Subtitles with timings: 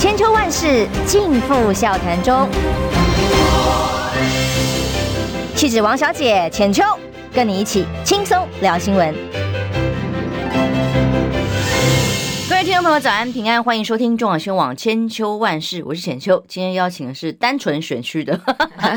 [0.00, 2.48] 千秋万世尽付笑谈中。
[5.56, 6.84] 气质王小姐浅秋，
[7.34, 9.12] 跟你一起轻松聊新闻。
[12.48, 16.44] 各位听众朋友，早安平安，欢迎收听中广新闻网千秋万世，我是浅秋。
[16.46, 18.40] 今天邀请的是单纯选区的，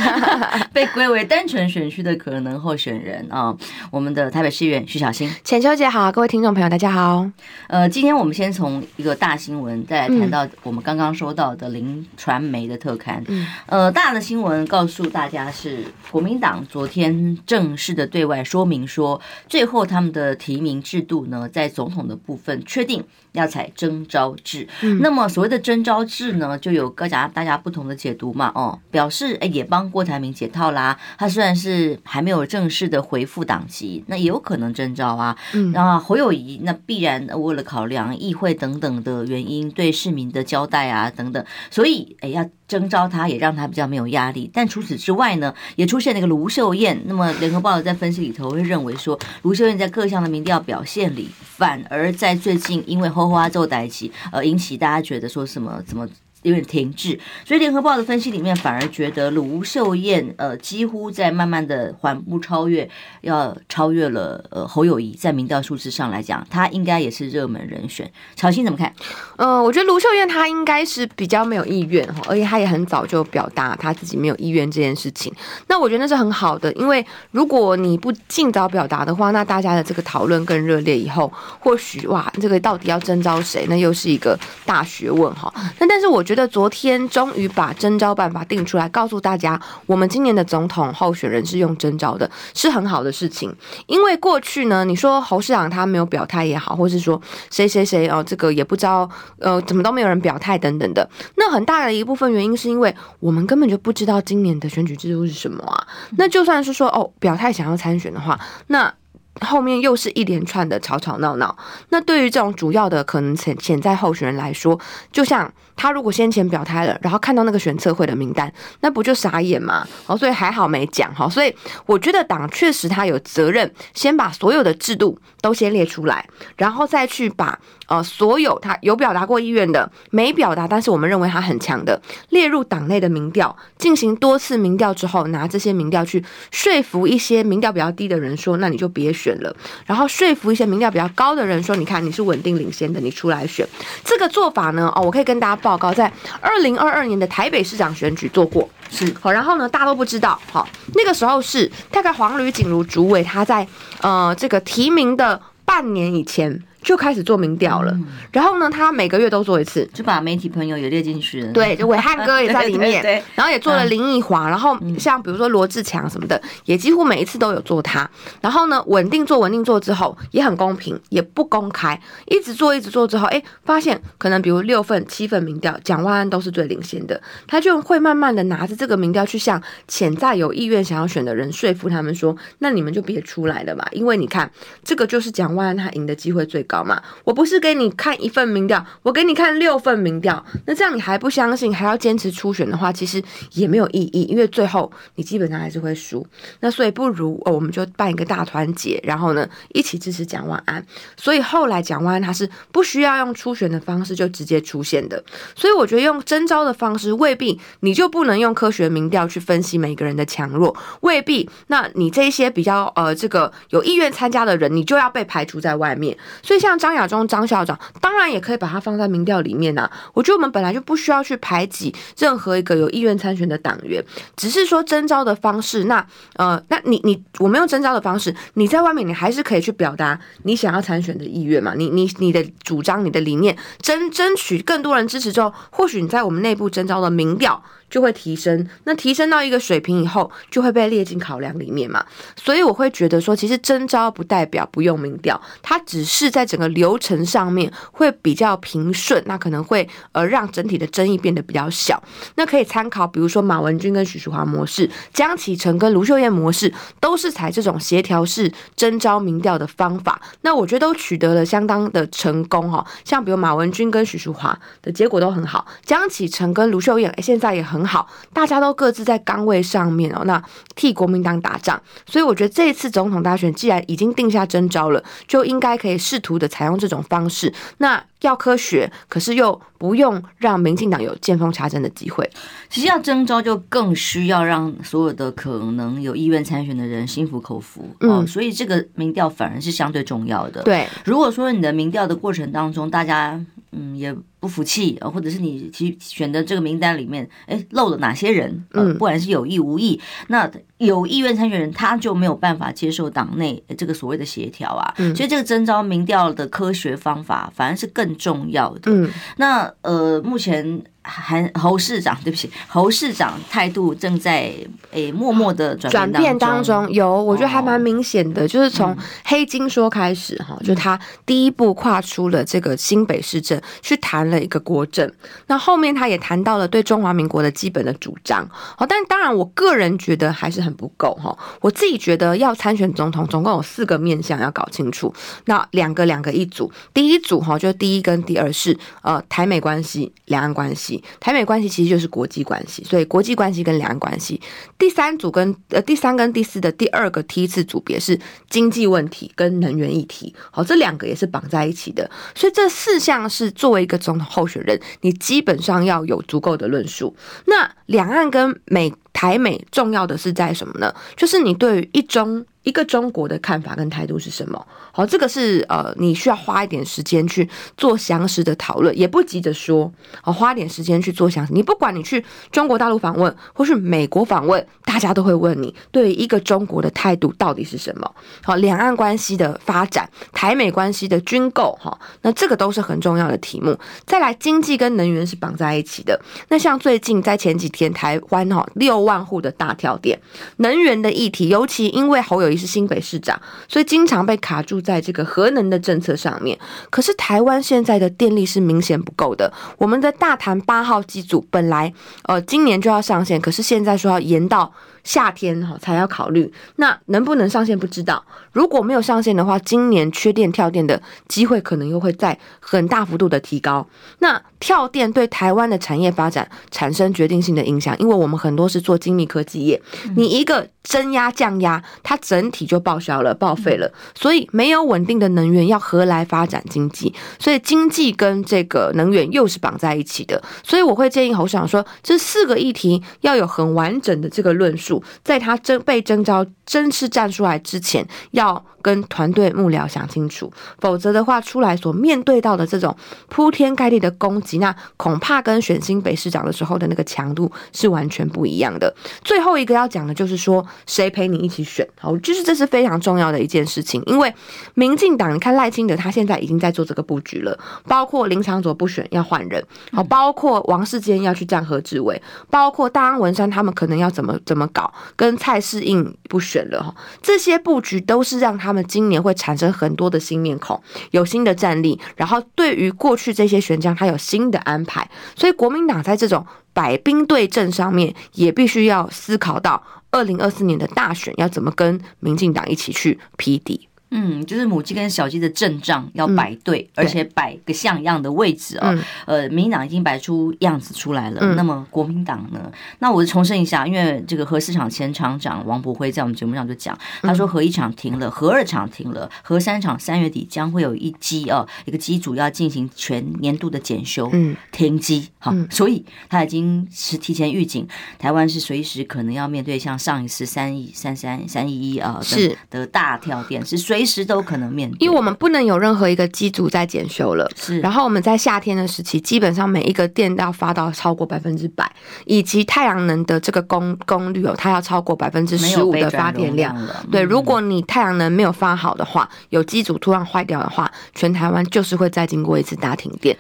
[0.73, 3.53] 被归为单纯选区的可能候选人啊，
[3.89, 5.29] 我们的台北市议员徐小新。
[5.43, 7.29] 浅秋姐好，各位听众朋友大家好。
[7.67, 13.21] 呃，今天我们先从一个大新闻，再来谈到我们刚刚收到的林传媒的特刊。
[13.27, 23.03] 嗯，呃，大的新闻告诉大家是国民党昨天正式的对外说明说，最后他们的提名制度呢，在总统的部分确定。
[23.33, 24.67] 要采征召制，
[24.99, 28.51] 那么所谓的征召制呢，就有各家大家不同的解读嘛。
[28.53, 30.95] 哦，表示哎也帮郭台铭解套啦。
[31.17, 35.35] 他虽然是还没有正式的回复党籍，那也有可能征召啊。
[35.73, 42.47] 然后侯友谊那必然为了考量议会等等的原因，对市民的交代啊等等，所以哎要。
[42.71, 46.97] 征召他也让他比较没有压力，但除此之外呢，也出现了一个卢秀燕。
[47.03, 56.07] 那么联合报在分析里头会认为说，卢秀燕在各项的民调表现里，反而在最近因为后花奏代起，呃，引起大家觉得说什么怎么。
[56.43, 62.89] 有点停滞，所以联合报的分析里面反而觉得卢秀燕呃几乎在慢慢的缓步超越，
[63.21, 68.11] 要超越了呃侯友宜，在民调数字上来讲，他应该也是热门人选。
[68.35, 68.91] 乔欣怎么看？
[69.35, 75.31] 呃，我觉得卢秀燕她应该是比较没有意愿哈，而且她也很早就表达她自己没有意愿这件事情。
[75.67, 85.53] 那我觉得那是很好的，因为如果你不尽早表达的话，那大家的这个讨论更热烈，以后或许哇，这个到底要征召谁，那又是一个大学问哈。
[85.77, 86.30] 那但是我觉得。
[86.31, 93.53] 觉得昨天终于把征召办法定出来，告诉大家，我们今年的总统候选人是用征召的，是很好的事情。
[93.85, 101.05] 因为过去呢，你说侯市长他没有表态也好，或是说谁谁谁哦，这个也不知道，呃，怎么都没有人表态等等的。
[101.35, 105.85] 那很大的一部分原因是因为我们根本就不知道今年的选举制度是什么啊。
[106.11, 108.93] 那就算是说哦，表态想要参选的话，那。
[109.39, 111.57] 后面又是一连串的吵吵闹闹，
[111.89, 114.77] 那对于这种主要的可能潜潜在候选人来说，
[115.09, 119.87] 就像他如果先前表态了，然后看到那个选测会的名单，那不就傻眼吗？
[120.05, 121.51] 哦，所以还好没讲哈，所以
[121.87, 126.23] 我觉得党确实他有责任先把所有的制度都先列出来，
[126.55, 127.57] 然后再去把。
[127.87, 139.53] 呃，所有他有表达过意愿的，没表达，但是我们认为他很强的，列入党内的民调，进行多次民调之后，拿这些民调去说服一些民调比较低的人说，那你就别选了，
[139.85, 143.67] 然后说服一些民调比较高的人说，你看你是稳定领先的，你出来选。
[144.05, 149.13] 这个做法呢，哦，我可以跟大家报告，在二零二二年的台北市长选举做过，是。
[149.19, 153.67] 好，然后呢，大家都不知道，好，那个时候是大概黄吕锦如主委他在
[154.01, 156.63] 呃这个提名的半年以前。
[156.81, 157.95] 就开始做民调了，
[158.31, 161.51] 然后呢，他每个月都做一次，就把媒体朋友也列进去了。
[161.53, 163.03] 对，就伟汉哥也在里 面，
[163.35, 168.09] 然后也做了林奕华，然后像比如说罗志强什么的，也几乎每一次都有做他。
[168.41, 184.51] 然后呢，稳定做稳定做之后，也很公平，也不公开，一直做一直做之后，哎，发现可能比如六份七份民调，蒋万安都是最领先的，他就会慢慢的拿着这个民调去向潜在有意愿想要选的人说服他们说，那你们就别出来了嘛，因为你看
[184.83, 186.70] 这个就是蒋万安他赢的机会最高。
[186.71, 187.03] 高嘛？
[187.25, 190.41] 我不是给你看一份民调，我给你看六份民调。
[190.65, 193.21] 那这样你还不相信，还要坚持初选的话，其实
[193.51, 196.25] 也没有意义，因为最后你基本上还是会输。
[196.61, 200.81] 那所以不如哦，我们就办一个大团结，然后呢一起支持蒋万安。
[201.17, 205.21] 所以后来蒋万安他是不需要用初选的方式就直接出现的。
[205.53, 211.49] 所以我觉得用征召的方式未必你就不能用科学民调去分析每个人的强弱，未必。
[211.67, 216.17] 那你这些比较呃这个有意愿参加的人，你就要被排除在外面。
[216.41, 216.60] 所以。
[216.61, 219.91] 像张亚中张校长，当然也可以把它放在民调里面呐、啊。
[220.13, 224.01] 我觉得我们本来就不需要去排挤任何一个有意愿参选的党员，
[224.37, 225.85] 只是说征召的方式。
[225.85, 226.05] 那
[226.35, 231.73] 呃，那你你我们用征召的方式，你在外面你还是可以去表达你想要参选的意愿嘛。
[231.75, 237.63] 你你你的主张、你的理念，争争取更多人支持之后，或许你在我们内部征召的民调。
[237.91, 242.03] 就会提升，那提升到一个水平以后，就会被列进考量里面嘛。
[242.37, 252.01] 所以我会觉得说，其实征召不代表不用民调，它只是在整个流程上面会比较平顺，那可能会呃让整体的争议变得比较小。
[252.35, 260.21] 那可以参考，比如说马文君跟许淑华模式，江启臣跟卢秀燕模式，都是采这种协调式征召民调的方法。
[260.43, 262.87] 那我觉得都取得了相当的成功哈。
[263.03, 267.80] 像比如马文君跟许淑华的结果都很好，江启臣跟卢秀燕现在也很。
[267.81, 270.41] 很好，大家都各自在岗位上面哦，那
[270.75, 282.29] 替国民党打仗，所以我觉得这一次总统大选既然已经定下征招了，就应该可以试图的采用这种方式，那要科学，可是又不用让民进党有见缝插针的机会。
[282.69, 287.87] 其实要征召，就更需要让所有的可能有意愿参选的人心服口服。
[287.99, 290.63] 嗯、哦，所以这个民调反而是相对重要的。
[290.63, 293.39] 对，如果说你的民调的过程当中，大家
[293.71, 294.15] 嗯也。
[294.41, 298.65] 不服气，或者是你其选的这个名单里面，哎，漏了哪些人？
[298.71, 300.49] 嗯，不管是有意无意，那
[300.81, 304.93] 有意愿参选人他就没有办法接受党内这个所谓的协调啊。
[304.97, 308.91] 嗯，所以这个征召民调的科学方法反而是更重要的。
[308.91, 310.81] 嗯，那呃，目前。
[311.03, 314.53] 韩侯市长，对不起，侯市长态度正在
[314.91, 318.95] 诶默默的转变，转变当中，有我觉得还蛮明显的，哦、就是从
[319.25, 325.11] 黑金说开始哈，嗯、就他第一步跨出了这个新北市政，去谈了一个国政，
[325.47, 335.11] 那后面他也谈到了对中华民国的基本的主张，好，但当然我个人觉得还是很不够哈，我自己觉得要参选总统，总共有四个面向要搞清楚，
[335.45, 340.90] 那两个两个一组，第一组哈，就第一跟第二是呃台美关系、两岸关系。
[341.19, 344.41] 台美关系其实就是国际关系，所以国际关系跟两岸关系。
[344.79, 352.09] 第三组跟呃第三跟第四的第二个梯次组别是经济问题跟能源议题，好，这两个也是绑在一起的。
[352.33, 357.15] 所以这四项是作为一个总统候选人，你基本上要有足够的论述。
[357.45, 360.93] 那两岸跟美台美重要的是在什么呢？
[361.15, 362.45] 就是你对于一中。
[362.63, 364.67] 一个中国的看法跟态度是什么？
[364.91, 369.91] 好，这个是呃，你需要花一点时间去做详实的讨论，也不急着说。
[370.21, 371.53] 好，花点时间去做详实。
[371.53, 378.13] 你不管你去中国大陆访问，或是美国访问，大家都会问你对于一个中国的态度到底是什么？
[378.43, 383.75] 好，两岸关系的发展，台美关系的军购，哈，那这个都是很重要的题目。
[384.05, 386.21] 再来，经济跟能源是绑在一起的。
[386.49, 390.19] 那像最近在前几天，台湾哈六万户的大跳电，
[390.57, 392.50] 能源的议题，尤其因为侯友。
[392.51, 396.57] 也是新北市长，所以经常被卡住在这个核能的政策上面。
[396.89, 399.51] 可是台湾现在的电力是明显不够的。
[399.77, 401.93] 我们的大潭八号机组本来
[402.23, 404.73] 呃今年就要上线，可是现在说要延到。
[405.03, 408.23] 夏天哈才要考虑，那能不能上线不知道。
[408.51, 413.87] 如果没有上线的话，今年缺电跳电的机会可能又会在很大幅度的提高。
[414.19, 419.81] 那跳电对台湾的产业发展产生决定性的影响，因为我们很多是做精密科技业，
[420.15, 423.91] 你一个增压降压，它整体就报销了报废了。
[424.13, 427.13] 所以没有稳定的能源，要何来发展经济？
[427.39, 430.41] 所以经济跟这个能源又是绑在一起的。
[430.63, 434.90] 所以我会建议侯市长说，这四个议题要有很完整的这个论述。
[435.23, 442.95] 在他征被征召正式站出来之前，要跟团队幕僚想清楚，否则的话，出来所面对到的这种
[443.29, 448.91] 铺天盖地的攻击，那恐怕跟选新北市长的时候的那个强度是完全不一样的。
[449.23, 451.87] 最后一个要讲的就是说，谁陪你一起选？
[451.99, 454.33] 好，就是这是非常重要的一件事情，因为
[454.73, 464.80] 民进党，你看赖清德他现在已经在做这个布局了，包括林长佐不选要换人，好，包括王世坚要去站何志伟，包括大安文山他们可能要怎么怎么搞，
[465.15, 468.71] 跟蔡适应不选了哈，这些布局都是让他。
[468.71, 470.81] 们今年会产生很多的新面孔，
[471.11, 475.05] 有新的战力，然后对于过去这些选将，他有新的安排，
[475.35, 483.89] 所以国民党在这种摆兵对阵上面，也必须要思考到二零二四年的大选要怎么跟民进党一起去匹敌。
[484.13, 488.93] 嗯，就是母鸡跟小鸡的阵仗要摆对，嗯、而且摆个像样的位置啊、哦。
[488.93, 492.69] 嗯、呃，民进党已经摆出样子出来了，嗯、那么国民党呢？
[492.99, 505.29] 那我重申一下，因为这个核四厂前厂长王博辉在我们节目上就讲，他说核一厂停了，核二厂停了，核三厂三月底将会有一机啊，一个机组要进行全年度的检修，嗯，停机。
[505.39, 507.87] 好，所以他已经是提前预警，
[508.19, 514.00] 台湾是随时可能要面对像上一次三一三三三一一啊是的大跳电，是随。
[514.01, 517.49] 随时都可能面对，因为我们不能有任何一个机组在检修了。
[517.55, 521.89] 是，然后我们在夏天的时期，基本上每一个电都要发到超过百分之百，
[522.25, 526.75] 以及太阳能的这个功功率哦，它要超过百分之十五的发电量。
[527.11, 533.37] 对，如果你太阳能没有发好的话，有机组突然坏掉的话，全台湾就是会再经过一次大停电。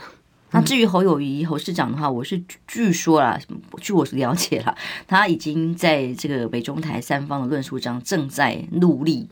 [0.51, 3.39] 那至于侯友谊侯市长的话，我是据说啦，
[3.81, 4.75] 据我了解啦，
[5.07, 9.27] 他已经在这个北中台三方的论述上正在努力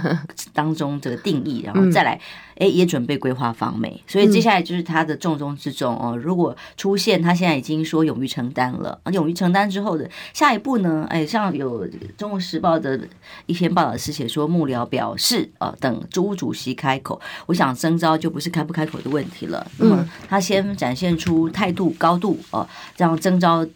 [0.52, 2.20] 当中这个定义，然后再来。
[2.58, 6.16] 哎，也准备规划访美，所以接下来就是他的重中之重哦。
[6.16, 11.06] 如果出现，他现在已经说勇于承担了，勇于承担之后的下一步呢？
[11.08, 13.00] 哎，像有《中国时报》的
[13.46, 19.66] 一篇报道是写说，幕僚表示呃，等朱主席开口，我想征召就不是开不开口的问题了。
[19.78, 22.66] 那么他先展现出态度高度呃，
[22.96, 23.66] 这样征召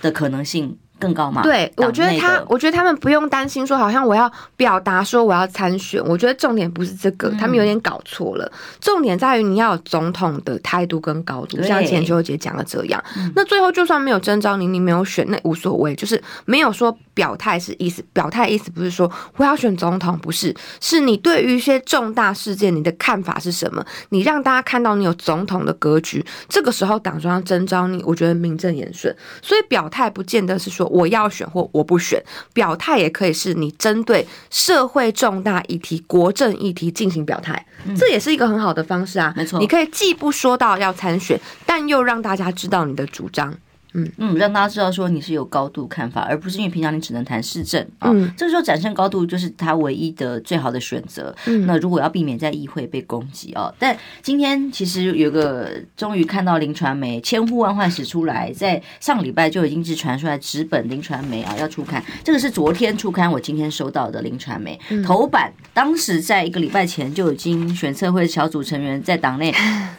[0.00, 0.76] 的可能性。
[0.98, 1.42] 更高吗？
[1.42, 6.02] 对，我觉得他，我觉得他们不用担心说，好像我要表达说我要参选。
[6.06, 8.44] 我觉得重点不是这个，他们有点搞错了。
[8.46, 13.02] 嗯、重点在于你要有总统的态度跟高度，像前秋姐讲的这样。
[13.34, 18.02] 那最后就算没有征召你，你没有选，那无所谓，就是没有说表态是意思。
[18.14, 23.84] 表态意思不是说我要选总统，不是，是你对于一些重大事件你的看法是什么？
[24.08, 29.14] 你让大家看到你有总统的格局，这个时候党中央征召你，我觉得名正言顺。
[29.42, 30.85] 所以表态不见得是说。
[30.86, 37.66] 我要选或我不选，表态也可以是你针对社会重大议题、国政议题进行表态，
[37.96, 39.32] 这也是一个很好的方式啊。
[39.36, 43.54] 没错，你可以既不说到要参选，但又让大家知道你的主张。
[43.94, 48.10] 嗯嗯，让大家知道说你是有高度看法，而不是因为平常你只能谈市政啊。
[48.10, 51.34] 嗯，这个时候展现高度就是他唯一的最好的选择。
[51.46, 69.50] 嗯，那如果要避免在议会被攻击啊，但今天其实有个终于看到林传媒千呼万唤始出来，在上礼拜就已经是传出来直本林传媒啊要出刊，这个是昨天出刊，我今天收到的林传媒头版，当时在一个礼拜前就已经选测会小组成员在党内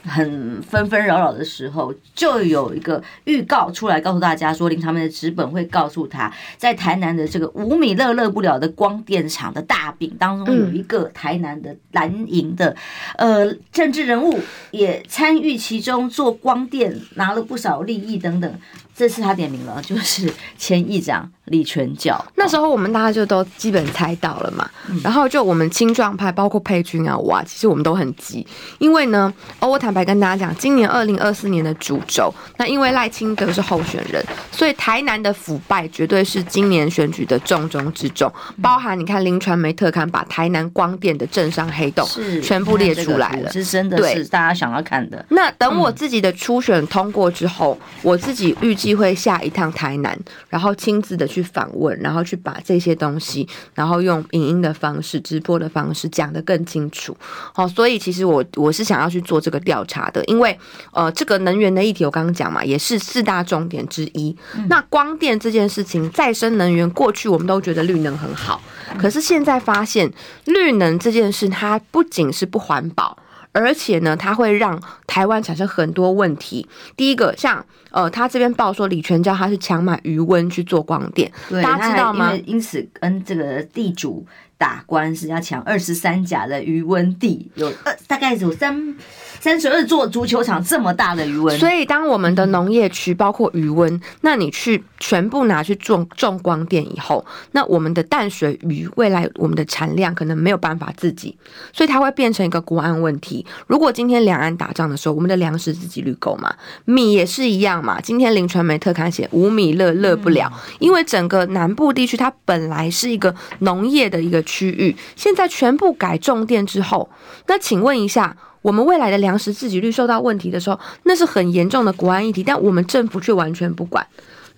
[0.04, 3.87] 很纷纷扰扰的时候，就有一个预告出。
[3.88, 12.76] 出来告诉大家说，林长明的纸本会告诉他，在台南的这个五米乐乐不了的光电厂的大饼当中，有一个台南的蓝营的
[13.18, 14.38] 呃政治人物
[14.72, 18.54] 也参与其中，做光电拿了不少利益等等。
[18.98, 20.28] 这次他点名了，就是
[20.58, 22.20] 前议长李全教。
[22.34, 24.68] 那时候我们大家就都基本猜到了嘛。
[24.90, 28.46] 嗯、然后就我们青壮派，包括佩君啊，哇，其实我们都很急，
[28.80, 38.34] 因为呢，我坦白跟大家讲，今年二零二四年的主轴，那因为赖清德是候选人，所以台南的腐败绝对是今年选举的重中之重。
[38.64, 45.24] 包含你看林传媒特刊把台南光电的政商黑洞是全部列出来了，是真的是大家想要看的。
[45.30, 48.87] 那等我自己的初选通过之后，嗯、我自己预计。
[48.88, 50.18] 机会下一趟台南，
[50.48, 57.14] 然后亲自的去访问，然后去把这些东西，然后用影音的方式、直播的方式讲得更清楚。
[57.54, 60.58] 好，所以其实我我是想要去做这个调查的，因为
[60.94, 64.34] 呃，这个能源的议题我刚刚讲嘛，也是四大重点之一。
[64.70, 68.62] 那光电这件事情，再生能源过去我们都觉得绿能很好，
[68.98, 70.10] 可是现在发现
[70.46, 73.18] 绿能这件事，它不仅是不环保。
[73.58, 76.68] 而且呢，它会让台湾产生很多问题。
[76.96, 81.32] 第一个，像呃，他这边报说李全教他是强买余温去做光电，
[81.64, 82.32] 大家知道吗？
[82.34, 84.26] 因为因此跟这个地主
[84.58, 88.96] 打官司，要抢二十三甲的余温地，有二大概有三。
[89.40, 101.38] 三十二座足球场这么大的余温，所以当我们的农业区包括余温，那你去全部拿去种种光电以后，那我们的淡水鱼未来我们的产量可能没有办法自己，
[101.72, 103.46] 所以它会变成一个国安问题。
[103.68, 106.54] 如果今天两岸打仗的时候，我们的粮食自给率够吗？
[106.86, 108.02] 米也是一样嘛。
[108.02, 117.10] 今天林传媒特刊写无米乐乐不了，因为整个南部地区它本来是一个农业的一个区域，现在全部改种电之后，
[117.48, 118.36] 那请问一下。
[118.68, 124.06] 我们未来的粮食自给率受到问题的时候，那是很严重的国安议题，但我们政府却完全不管。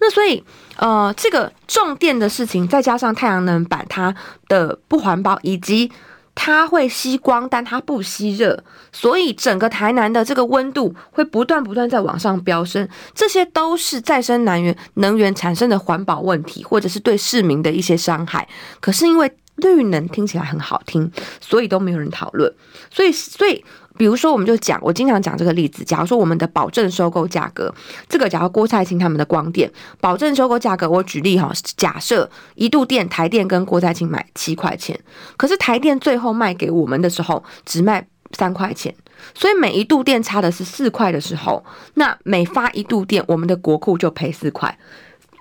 [0.02, 0.44] 那所以，
[0.78, 4.16] 呃，这个种电的事情，再加上太阳能板它
[4.48, 5.92] 的不环保，以及
[6.34, 12.90] 它会吸光，但它不吸热，所以整个台南的这个温度会不断不断在往上飙升。
[13.14, 18.48] 这些都是再生能源能源产生的环保问题，或者是对市民的一些伤害。
[18.80, 22.52] 可是因为绿能听起来很好听，所以都没有人讨论。
[22.90, 23.64] 所以，所以。
[24.00, 25.84] 比如说，我们就讲，我经常讲这个例子。
[25.84, 27.70] 假如说我们的保证收购价格，
[28.08, 34.98] 这个假如郭蔡清他们的光电保证收购价格，我举例哈，假设一度电台电跟郭蔡清买七块钱，
[35.36, 38.96] 可是台电最后卖给我们的时候只卖三块钱，
[39.34, 41.62] 所以每一度电差的是四块的时候，
[41.96, 44.78] 那每发一度电，我们的国库就赔四块。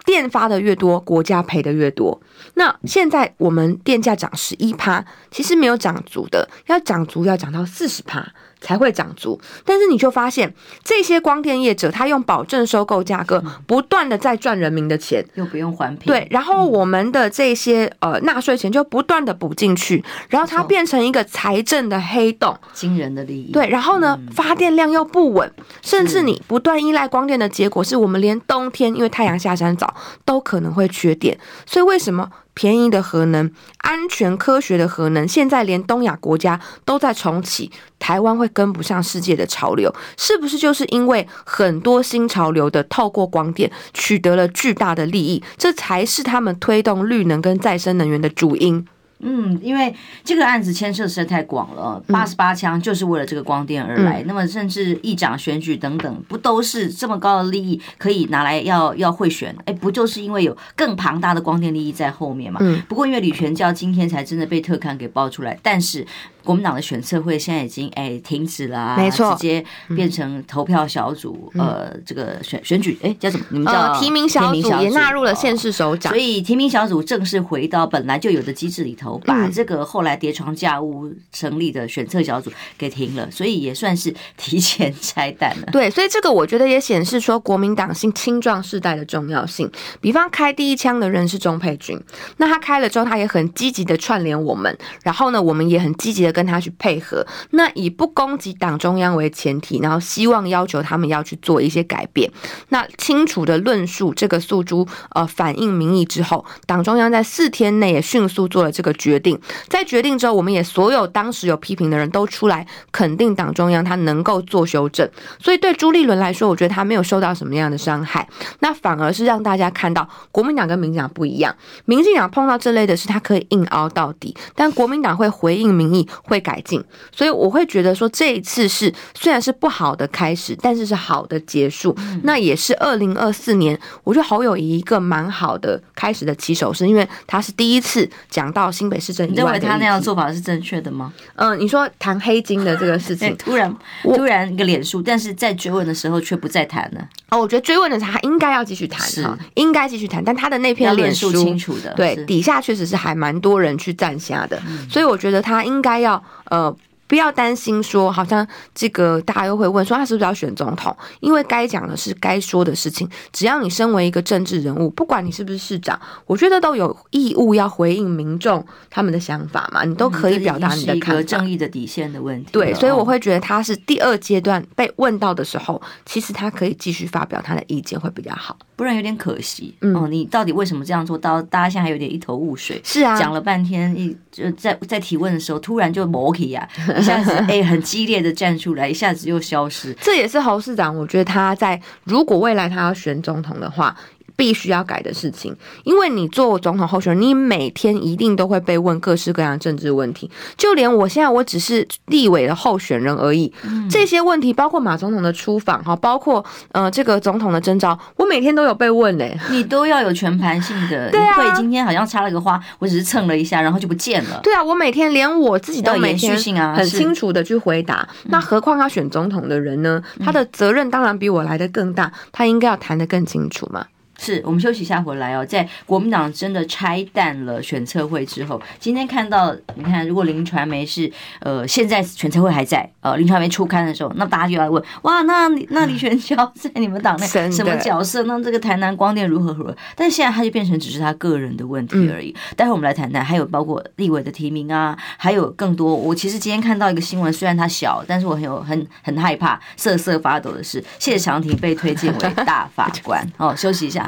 [0.08, 2.18] 电发的越多，国家赔的越多。
[2.54, 8.26] 那现在我们电价涨十一趴，其实没有涨足的，要涨足要涨到四十趴。
[8.60, 23.52] 才会涨足，但是你就发现这些光电业者，他用保证收购价格，不断的在赚人民的钱，又不用还对，然后我们的这些呃纳税钱就不断的补进去，然后它变成一个财政的黑洞，惊人的利益。
[23.52, 25.50] 对，然后呢，发电量又不稳，
[25.82, 32.30] 甚至你不断依赖光电的结果，是我们连冬天因为太阳下山早都可能会缺电，所以为什么？
[32.58, 33.48] 便宜的核能，
[33.82, 48.84] 安全科学的核能，现在连东亚国家都在重启，台湾会跟不上世界的潮流，是不是就是因为很多新潮流的透过光电取得了巨大的利益，这才是他们推动绿能跟再生能源的主因。
[49.20, 49.94] 嗯，因为
[50.24, 54.22] 这个案子牵涉实在太广了，八十八枪就是为了这个光电而来。
[54.22, 59.54] 嗯、那么，甚至议长选举等等，不都是这么高的利益可以拿来要要贿选？
[59.64, 62.58] 哎，不就是因为有更庞大的光电利益在后面嘛？
[62.62, 62.80] 嗯。
[62.88, 66.06] 不过，因为李全教今天才真的被特刊给爆出来，但是。
[66.44, 69.62] 国民党的选测会现在已经哎停止了，没错，直接
[69.94, 73.44] 变成投票小组，呃，这个选选举哎叫什么？
[73.50, 85.68] 你们叫提名小组也纳入了县市首长，所以提名小组正式回到本来就有的机制里头，把这个后来叠床架屋成立的选策小组给停了，所以也算是提前拆弹了。
[85.70, 89.70] 对，所以这个我觉得也显示说国民党性青壮世代的重要性。
[90.00, 92.00] 比方开第一枪的人是钟沛君，
[92.38, 96.32] 那他开了之后，他也很积极的串联我们，然后呢，我们也很积极的。
[96.38, 102.30] 跟他去配合，那以不攻击党中央为前提，然后希望要求他们要去做一些改变。
[102.68, 104.86] 那清楚的论述这个诉诸
[105.16, 109.40] 呃反映民意之后，党中央在四天内也迅速做了这个决定。
[109.68, 115.08] 在决定之后，我们也所有当时有批评的人都出来肯定党中央他能够做修正。
[115.38, 118.28] 所以对朱立伦来说，我觉得他没有受到什么样的伤害，
[118.58, 121.54] 那反而是让大家看到国民党跟民进党不一样。
[121.86, 126.06] 民进党碰到这类的事，他可以硬凹到底，但国民党会回应民意。
[126.24, 131.94] 会改进，所以我会觉得说，这一次是虽然是不好的开始，但是是好的结束。
[131.98, 139.28] 嗯、那也是二零二四年，我觉得侯友宜一个蛮好的开始的起手式，因为他是第一次讲到新北市政。
[139.30, 141.12] 你认为他那样做法是正确的吗？
[141.34, 147.08] 嗯、呃，你说谈黑金的这个事情，突然突然一个脸书，但是在追问的时候却不再谈了。
[147.30, 150.24] 哦，我觉得追问的时候他应该要继续谈，哈，应该继续谈。
[150.24, 156.22] 但他的那篇脸书清楚的，对，底下确实是还蛮多人去赞下的，嗯、所以我觉得他应该要。
[156.50, 156.74] 呃，
[157.08, 160.96] 不要担心说，好像这个大家又会问说，他是不是要选总统？
[161.20, 163.08] 因为该讲的是该说的事情。
[163.32, 169.82] 只要你身为一个政治人物，不管你是不是市长，我觉得都有义务要回应民众他们的想法嘛。
[169.84, 171.20] 你都可以表达你的看法。
[171.22, 172.50] 嗯、正义的底线的问题。
[172.52, 178.54] 对，所以我会觉得他是第二阶段被问到的时候，其实他可以继续发表他的意见会比较好。
[178.78, 179.74] 不然有点可惜。
[179.80, 181.42] 嗯、哦，你到底为什么这样做到？
[181.42, 182.80] 大家现在还有点一头雾水。
[182.84, 186.66] 是啊，讲了半天，一就在在提问的时候，突然就磨起呀，
[186.96, 189.92] 一下子哎、欸、很激烈的站出来，一下子又消失。
[190.00, 193.96] 这也是侯市长，我觉得他在如果未来他要选总统的话。
[194.38, 195.52] 必须要改的事情，
[195.82, 200.30] 因为你做总统候选人，你每天一定都会被问各式各样的政治问题。
[200.56, 209.36] 就连我现在我只是立委的候选人而已，嗯、这些问题包括马总统的出访哈，包括呃这个总统的征召，我每天都有被问嘞。
[209.50, 211.10] 你都要有全盘性的。
[211.10, 214.38] 对啊，今天好像插了个花，我只是蹭了一下，然后就不见了。
[214.44, 216.36] 对啊，我每天连我自己都每天
[216.76, 218.08] 很清楚的去回答。
[218.26, 220.00] 那何况要选总统的人呢？
[220.20, 223.84] 他的责任当然比我来的更大，他应该要谈的更清楚嘛。
[224.18, 238.24] 是我们休息一下回来哦，在国民党真的拆弹了选测会之后，今天看到你看，如果林传媒是呃现在选测会还在呃林传媒出刊的时候，那大家就来问哇，那那李全教在你们党内什么角色？
[238.24, 239.76] 那这个台南光电如何如何？
[239.94, 242.34] 但现在他就变成只是他个人的问题而已。
[242.56, 245.94] 待会我们来谈谈，还有包括立委的提名啊，还有更多。
[245.94, 253.24] 我其实今天看到一个新闻，虽然它小，但是我很有很很害怕、瑟瑟发抖的是谢长廷被推荐为大法官。
[253.36, 254.07] 哦，休息一下。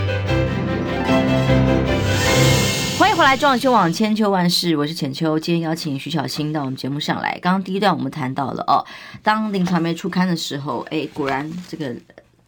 [3.21, 5.37] 回来，中广新闻网千秋万世，我是浅秋。
[5.37, 7.37] 今天邀请徐小新到我们节目上来。
[7.39, 8.83] 刚刚第一段我们谈到了哦，
[9.21, 11.95] 当林传媒出刊的时候，哎，果然这个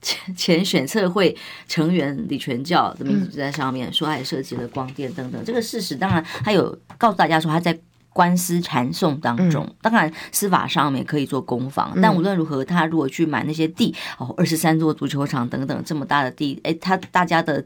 [0.01, 5.45] 前前选策会成员李全教的名字就在上面，说还涉及了光电等等。
[5.45, 7.79] 这个事实当然他有告诉大家说他在
[8.11, 17.63] 官司缠讼当中，当然司法上面可以做攻防，但无论如何，他如果去买那些地哦，二十三座足球场等等这么大的地，哎，他大家的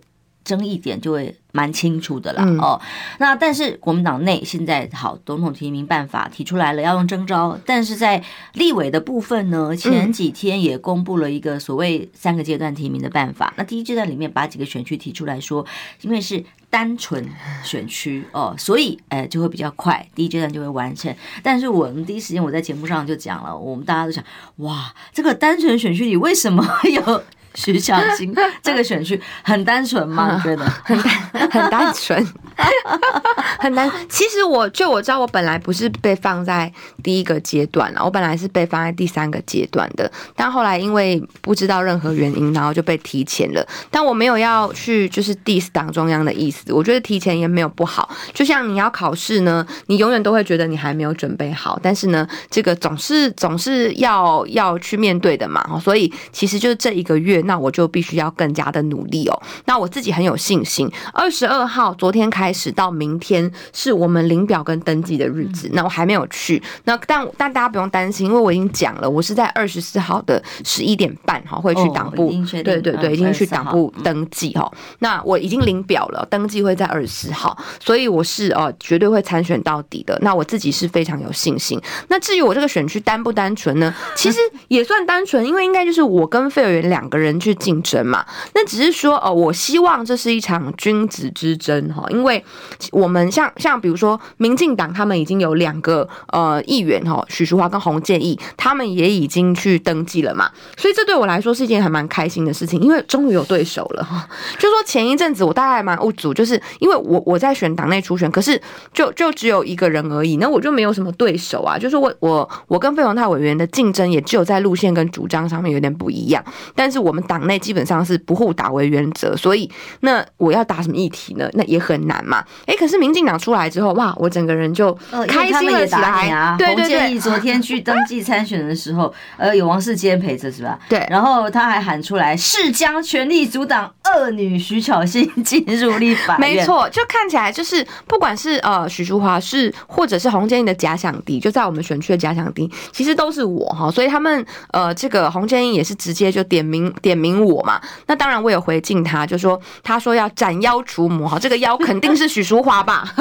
[0.48, 1.36] 争议点就会。
[1.54, 2.80] 蛮清楚的啦，哦，
[3.18, 13.52] 那但是国民党内现在好，总统提名办法提出来了，要用征召，但是在立委的部分呢，前几天也公布了一个所谓三个阶段提名的办法。
[13.58, 15.66] 那第一阶段里面把几个选区提出来说，
[16.02, 17.28] 因为是单纯
[17.64, 21.12] 选区哦，所以哎就会比较快，第一阶段就会完成。
[21.42, 24.24] 但是我们第一时间我在节目上就讲了，我们大家都想，
[24.58, 27.24] 哇，这个单纯选区里为什么有？
[27.58, 30.40] 徐小菁这个选区很单纯吗？
[30.44, 32.26] 觉得 很单很单纯。
[33.60, 33.92] 很难。
[34.10, 36.72] 其实我就我知道，我本来不是被放在
[37.04, 40.12] 第一个阶段了，我本来是被放在第三个阶段的。
[40.36, 43.68] 但后来因为不知道任何原因，然后就被提前了。
[43.90, 48.10] 但我没有要去就是 diss 党中央的意思，我觉得提前也没有不好。
[48.34, 55.80] 就像你要考试呢，你永远都会觉得你还没有准备好，但是呢，这个总是总是要要去面对的嘛。
[55.80, 59.42] 所以其实就是这一个月，那我就必须要更加的努力哦。
[59.66, 60.88] 那我自己很有信心。
[61.14, 66.62] 二十二号昨天开始到明天是我们领表跟登记的日子，那我还没有去。
[66.84, 72.32] 那但但大家不用担心，因为我已经讲了，我是在二十四号的十一点半哈会去党部，
[72.64, 74.72] 对对对，已经去党部登记哈。
[75.00, 80.20] 那我已经领表了，登记会在二十四号，所以我是呃绝对会参选到底的。
[80.22, 81.82] 那我自己是非常有信心。
[82.10, 83.94] 那至于我这个选区单不单纯呢？
[84.16, 88.26] 其实也算单纯，因为应该就是我跟费尔元两个人人去竞争嘛。
[88.56, 92.44] 那只是说呃，我希望这是一场君子之争哈，因为
[92.92, 104.28] 我们像像比如说民进党他们已经有两个呃议员哈，许淑华跟洪建义，他们也已经去登记了嘛，所以这对我来说是一件还蛮开心的事情，因为终于有对手了哈。
[104.58, 108.60] 就说前一阵子我大概蛮无助，就是因为我我在选党内初选，可是
[108.94, 111.78] 就就只有一个人而已，那我就没有什么对手啊。
[111.78, 116.44] 就是我我我跟费鸿泰委员的竞争也只有在路线跟主张上面有点不一样，
[116.76, 119.70] 但是我们党内基本上是不互打为原则，所以
[120.02, 121.50] 那我要打什么议题呢？
[121.54, 122.44] 那也很难嘛。
[122.68, 124.94] 哎，可是民进党出来之后，哇，我整个人就
[125.28, 126.56] 开心了起来啊！
[126.60, 130.78] 对对对，昨天去登记参选的时候， 呃，有王世坚陪着是吧？
[130.88, 136.56] 对，然后他还喊出来誓将全力阻挡恶女徐巧芯进入立法院。
[136.56, 143.90] 没错，就看起来就是不管是呃许淑华是或者是洪建义的假想敌，就在我们选区的假想敌，其实都是我哈。
[143.90, 147.80] 所以他们呃这个洪建义也是直接就点名点名我嘛。
[148.08, 153.06] 那当然我有回敬他，就说他说要斩妖除魔哈，这个妖肯定是许淑华吧，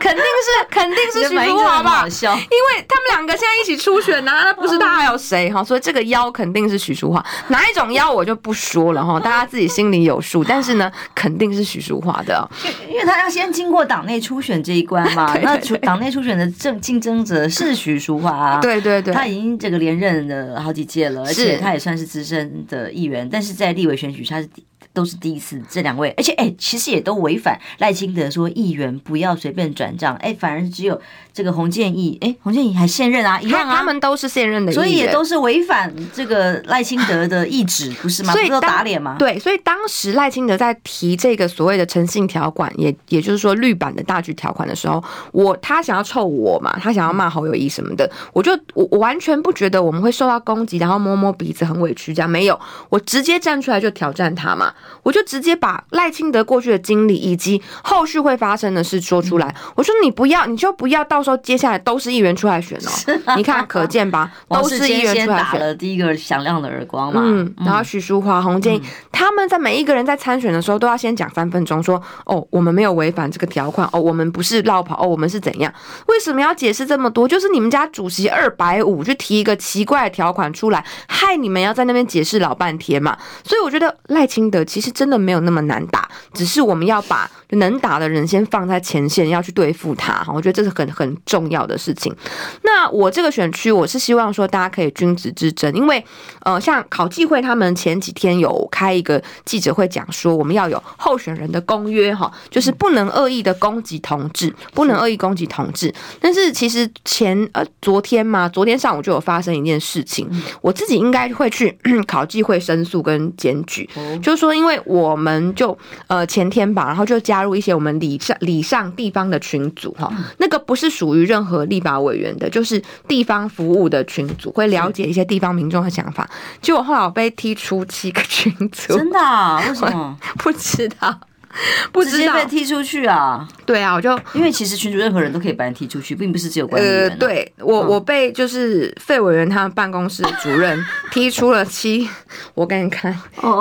[0.00, 5.62] 肯定是肯定是许淑华吧，因为他们两个现在一起初选呐、啊，那不是他还有谁哈？
[5.62, 10.42] 所以这个妖肯定是许淑华，哪一种妖我就不说了哈，大家自己心里有数。
[10.48, 12.48] 但是呢，肯定是许淑华的，
[12.88, 15.34] 因为他要先经过党内初选这一关嘛。
[15.42, 24.48] 那党内初选的正竞争者是许淑华啊，对对对，他已经这个连任了好几届了，而且他也算是资深的议员，但是在立委选举他是。
[24.94, 30.98] 都是第一次，这两位，而且哎、欸，其实也都违反赖清德说议员不要随便转账，哎、欸，反而只有
[31.32, 38.32] 这个洪建义，哎、欸，洪建义还现任啊，一样啊，他们都是现任的，所以也都是违反这个赖清德的意志，不是吗？
[38.32, 39.16] 所以都打脸吗？
[39.18, 45.02] 对，所以当时赖清德在提这个所谓的诚信条款，也也就是说绿版的大局条款的时候，
[45.32, 52.58] 我他想要臭我嘛，他想要骂侯友谊什么的，我就我我完全不觉得我们会受到攻击，然后摸摸鼻子很委屈这样，没有，
[52.90, 54.72] 我直接站出来就挑战他嘛。
[55.02, 59.54] 我就直接把赖清德过去的经历以及后续会发生的事说出来。
[59.74, 63.34] 我说你不要，你就不要，到时候接下来都是议员出来选哦。
[63.36, 65.52] 你看可见吧， 都是议员出来选。
[65.52, 67.22] 打了第一个响亮的耳光嘛。
[67.24, 75.72] 嗯，然后许淑华、洪建义他们在每一个人在参选的时候都要先讲三分钟，说哦，我们没有违反这个条款，哦，我们不是绕跑，哦，我们是怎样？
[76.06, 77.26] 为什么要解释这么多？
[77.26, 83.16] 就是你们家主席二百五去提一个奇怪的条款出来，害你们要在那边解释老半天嘛。
[83.42, 85.14] 所以我觉得赖清德其实真的。
[85.24, 90.26] 没有那么难打，只是我们要把能打的人先放在前线，要去对付他。
[90.28, 92.14] 我觉得这是很很重要的事情。
[92.62, 96.04] 那我这个选区，我是希望说大家可以君子之争，因为
[96.40, 105.94] 呃，像考纪会他们前几天有开一个记者会，讲说我们要有候选人的公约哈，就是不能恶意的攻击同志，不能恶意攻击同志。
[106.20, 110.28] 但是其实前呃昨天嘛，昨天上午就有发生一件事情，
[110.60, 113.88] 我自己应该会去 考纪会申诉跟检举，
[114.22, 115.14] 就是说因为我。
[115.24, 126.28] 们就呃前天吧，然后就加入一些我们里上里上地方的群组哈，那个不是属于任何立法委员的，就是地方服务的群组，会了解一些地方民众的想法。
[126.60, 129.62] 结果后来我被踢出七个群组，真的啊？
[129.66, 130.18] 为什么？
[130.36, 131.18] 不知道。
[131.92, 133.46] 不直接被踢出去啊？
[133.64, 137.10] 对啊，我就因为其实群主任何人都可以把你踢出去，并不是只有官员、啊。
[137.10, 140.78] 呃，对我我被就是费委员他们办公室的主任
[141.12, 142.08] 踢出了七，
[142.54, 143.12] 我给你看，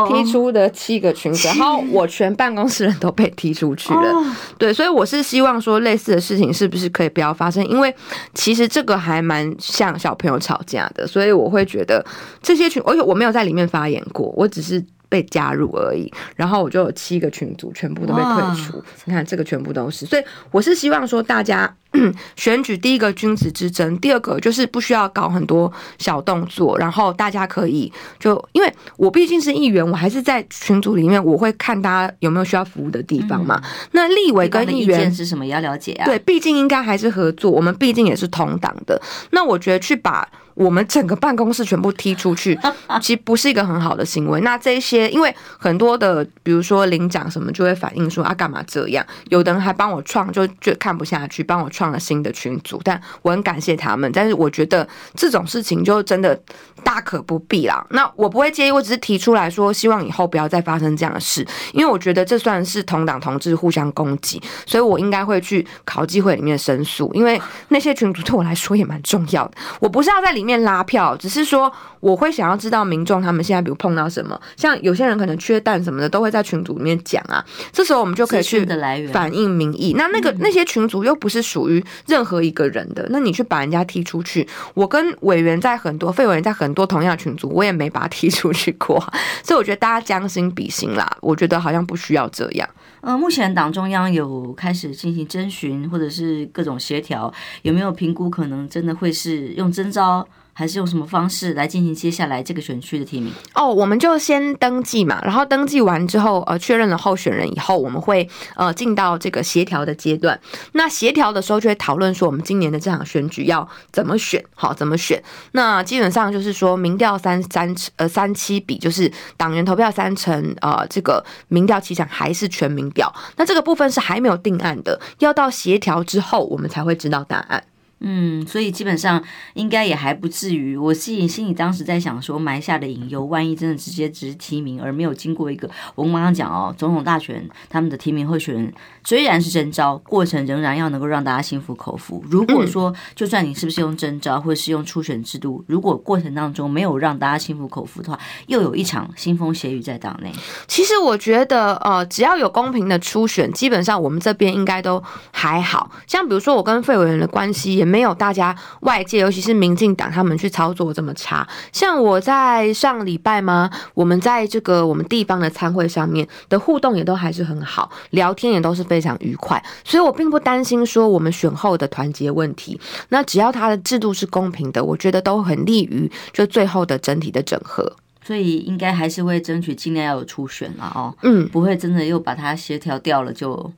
[0.07, 4.35] 踢出的七个群组，然后我全办公室人都被踢出去了。
[4.57, 7.65] 对，所以我是希望说类似的事情是不是可以不要发生？
[7.67, 7.93] 因为
[8.33, 12.03] 其实这个还蛮像小朋友吵架的，所以我会觉得
[12.41, 14.83] 这些群，而且我没有在里面发言过，我只是。
[15.13, 18.83] 被加入而已，然后我就有七个群组全部都被退出。
[19.05, 21.71] 你看这个全部都是，所以我是希望说大家
[22.35, 33.61] 选举第一个君子之争，第二个就是不需要搞很多小动作，然后大家可以就因为我毕竟是议员，我还是在群组里面，我会看大家有没有需要服务的地方嘛。
[33.63, 36.05] 嗯、那立委跟议员是什么也要了解啊？
[36.05, 38.99] 对，毕竟应该还是合作，我们毕竟也是同党的。
[39.29, 40.27] 那我觉得去把。
[40.53, 42.57] 我们整个办公室全部踢出去，
[43.01, 44.41] 其实不是一个很好的行为。
[44.41, 49.05] 那这些，因为很多的，比如说领奖什么，就会反映说啊，干嘛这样？
[49.29, 52.79] 有的人还帮我创，就就看不下去，帮我创了新的群组。
[52.83, 56.39] 但我很感谢他们，但是我觉得这种事情就真的
[56.83, 57.85] 大可不必啦。
[57.91, 69.53] 那我不会介意，我只是提出来说，希望以后不要再发生这样的事，因为我觉得这算是同党同志互相攻击，所以我应该会去考纪会里面申诉，因为那些群组对我来说也蛮重要的。
[69.79, 70.53] 我不是要在里面。
[70.53, 77.43] 面拉票，只是说我会想要知道民众他们现在比如碰到什么，像有些人可能缺蛋什么的，都会在群组里面讲啊。
[77.71, 78.63] 这时候我们就可以去
[79.11, 79.95] 反映民意。
[79.97, 88.99] 那那个那些群组又不是属于任何一个人的，那你去把人家踢出去，我跟委员在很多费委员在很多同样的群组，我也没把他踢出去过。
[89.41, 92.69] 所以我觉得大家将心比心啦，我觉得好像不需要这样。
[93.01, 100.25] 呃，目前党中央有开始进行征询或者是各种协调，有没有评估可能真的会是用征召？
[100.53, 103.33] 还是用什么方式来进行接下来这个选区的提名？
[103.55, 110.39] 哦，我们就先登记嘛，然后登记完之后，呃，确认了候选人以后，我们会呃进到这个协调的阶段。
[110.73, 115.21] 那协调的时候就会讨论说，我们今年的这场选举要怎么选，好，怎么选？
[115.53, 123.11] 那基本上就是说，民调三三呃三七比，就是党员投票三成，呃，这个民调七成还是全民调？
[123.37, 127.63] 那这个部分是还没有定案的，要到协调之后，我们才会知道答案。
[128.05, 130.75] 嗯，所以基本上应该也还不至于。
[130.75, 138.73] 我自己心里当时在想说，埋下的隐忧，万一真的直接只是提名，而没有经过一个我们刚刚讲哦，总统大选他们的提名候选人
[139.05, 142.21] 虽然是征招，过程仍然要能够让大家心服口服。
[142.29, 150.29] 如果说就算你是不是用征招，或者是用初选制度，如果过程当中没有让大家心服口服的话，又有一场腥风血雨在党内。
[150.67, 155.01] 其实我觉得，呃，只要有公平的初选，基本上我们这边应该都
[155.31, 155.89] 还好。
[156.05, 157.92] 像比如说我跟费委员的关系也。
[157.93, 161.47] 没有大家外界，尤其是民进党他们去操作这么差。
[161.71, 163.69] 像我在上礼拜吗？
[163.93, 172.81] 我们在这个我们地方的参会上面的互动也都还是很好，聊天也都是非常愉快，所以我并不担心说我们选后的团结问题。
[173.09, 177.95] 那只要他的制度是公平的，我觉得都很利于就最后的整体的整合。
[178.25, 181.13] 所以应该还是会争取尽量要有初选了哦。
[181.21, 183.71] 嗯，不会真的又把它协调掉了就。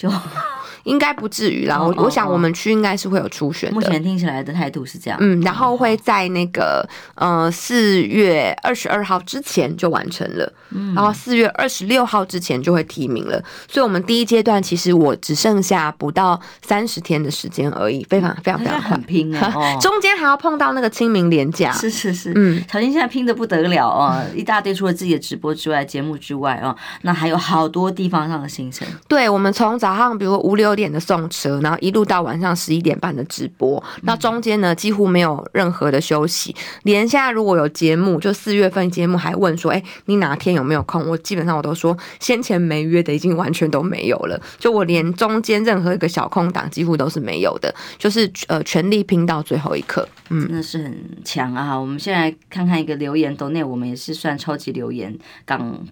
[0.00, 0.10] 就
[0.84, 3.74] 应该不至于啦，我我想我们区应该是会有初选的。
[3.74, 13.38] 目前听起来的态度是这样，嗯，然后会在那个呃四月二十二号之前就完成了，嗯，然后四月二十六号之前就会提名了。
[13.68, 19.52] 所以，我们第一阶段其实我只剩下不到三十天的时间而已，非常非常非常很拼啊！
[19.82, 28.88] 中间还要碰到那个清明连假，是是是，嗯，小金现在拼的不得了哦，一大堆除了自己的直播之外，节目之外哦，那还有好多地方上的行程。
[29.06, 29.89] 对，我们从早。
[29.90, 36.54] 早上，比如说五六点的送车，然后一路到晚上十一点半的直播，那中间呢几乎没有任何的休息。
[36.84, 41.08] 连现在如果有节目，就四月份节目还问说，哎，你哪天有没有空？
[41.08, 44.40] 我基本上我都说，先前没约的已经完全都没有了。
[44.60, 50.08] 就我连中间任何一个小空档几乎都是没有的，就是呃全力拼到最后一刻。
[50.28, 51.74] 嗯，真的是很强啊！
[51.74, 55.84] 我们现在看看一个留言，抖内我们也是算超级留言港。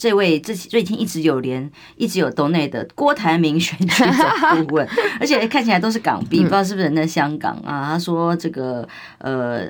[0.00, 4.88] 这位最最近一直有连一直有 donate 的郭台铭选举的顾问，
[5.20, 7.84] 而且看起来都是港币，不知道是不是人在香港啊？
[7.92, 9.68] 他说这个呃。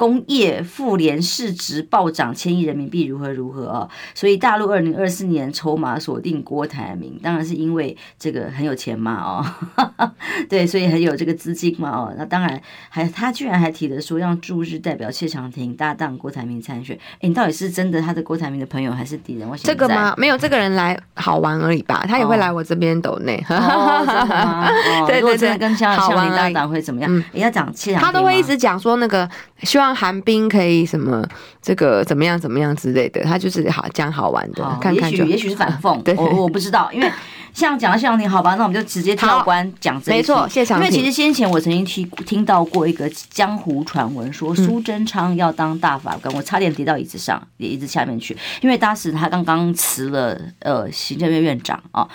[0.00, 3.86] 工业妇联市值暴涨千亿人民币，如何如何啊？
[4.14, 10.10] 所以大陆二零二四年筹码锁定郭台铭，当然是因为这个很有钱嘛哦，
[10.48, 12.14] 对，所以很有这个资金嘛哦。
[12.16, 12.58] 那当然
[12.88, 16.98] 还他居然还提了说让驻日代表谢长廷搭档郭台铭参选。
[17.16, 19.46] 哎，你到底是真的他的郭台铭的朋友还是敌人？
[19.46, 20.14] 我想这个吗？
[20.16, 22.06] 没有，这个人来好玩而已吧。
[22.08, 23.36] 他也会来我这边抖内。
[23.50, 24.66] 哦，真的吗？
[24.66, 27.14] 哦、对 对对，跟谢长廷搭档会怎么样？
[27.14, 29.28] 嗯，你要讲谢长廷，他都会一直讲说那个
[29.64, 29.89] 希望。
[29.94, 31.26] 韩冰可以什么
[31.60, 37.10] 这个怎么样怎么样之类的，他就是好讲好玩的，看看就也许也许是反讽， 对，我我不知道，因为
[37.52, 40.16] 像讲到谢长廷，好吧，那我们就直接跳关讲这一。
[40.16, 40.88] 没错，谢长廷。
[40.88, 52.08] 因为其实先前我曾经听听到过一个江湖传闻，说苏贞昌要当大法官，我差点跌到椅子上，也椅子下面去，因为当时他刚刚辞了呃行政院院长啊。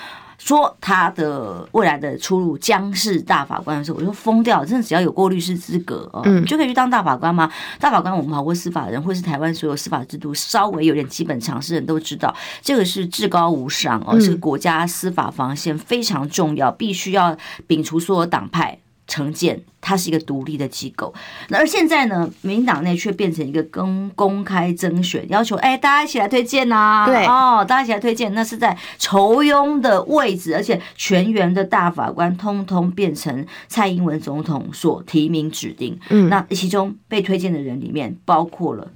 [0.46, 4.66] 说他的未来的出路将是大法官的时候，我就疯掉了。
[4.66, 7.52] 真的只要有过律师资格，嗯，你就可以去当大法官吗？
[7.80, 12.32] 大法官，我们跑过司法人，或是台湾所有司法制度稍微有点基本常识的人都知道，
[12.62, 17.36] 这个是至高无上哦，是国家司法防线非常重要，必须要
[17.68, 18.78] 摒除所有党派。
[19.08, 21.14] 成建，它是一个独立的机构。
[21.50, 27.06] 那而现在呢，民进党内却变成一个公公开征选，要求哎，大家一起来推荐呐、啊。
[27.06, 36.00] 对哦，大家一起来推荐，那是在酬庸的位置，而且全员的大法官通通变成蔡英文总统所提名指定。
[36.10, 38.88] 嗯，那其中被推荐的人里面包括了。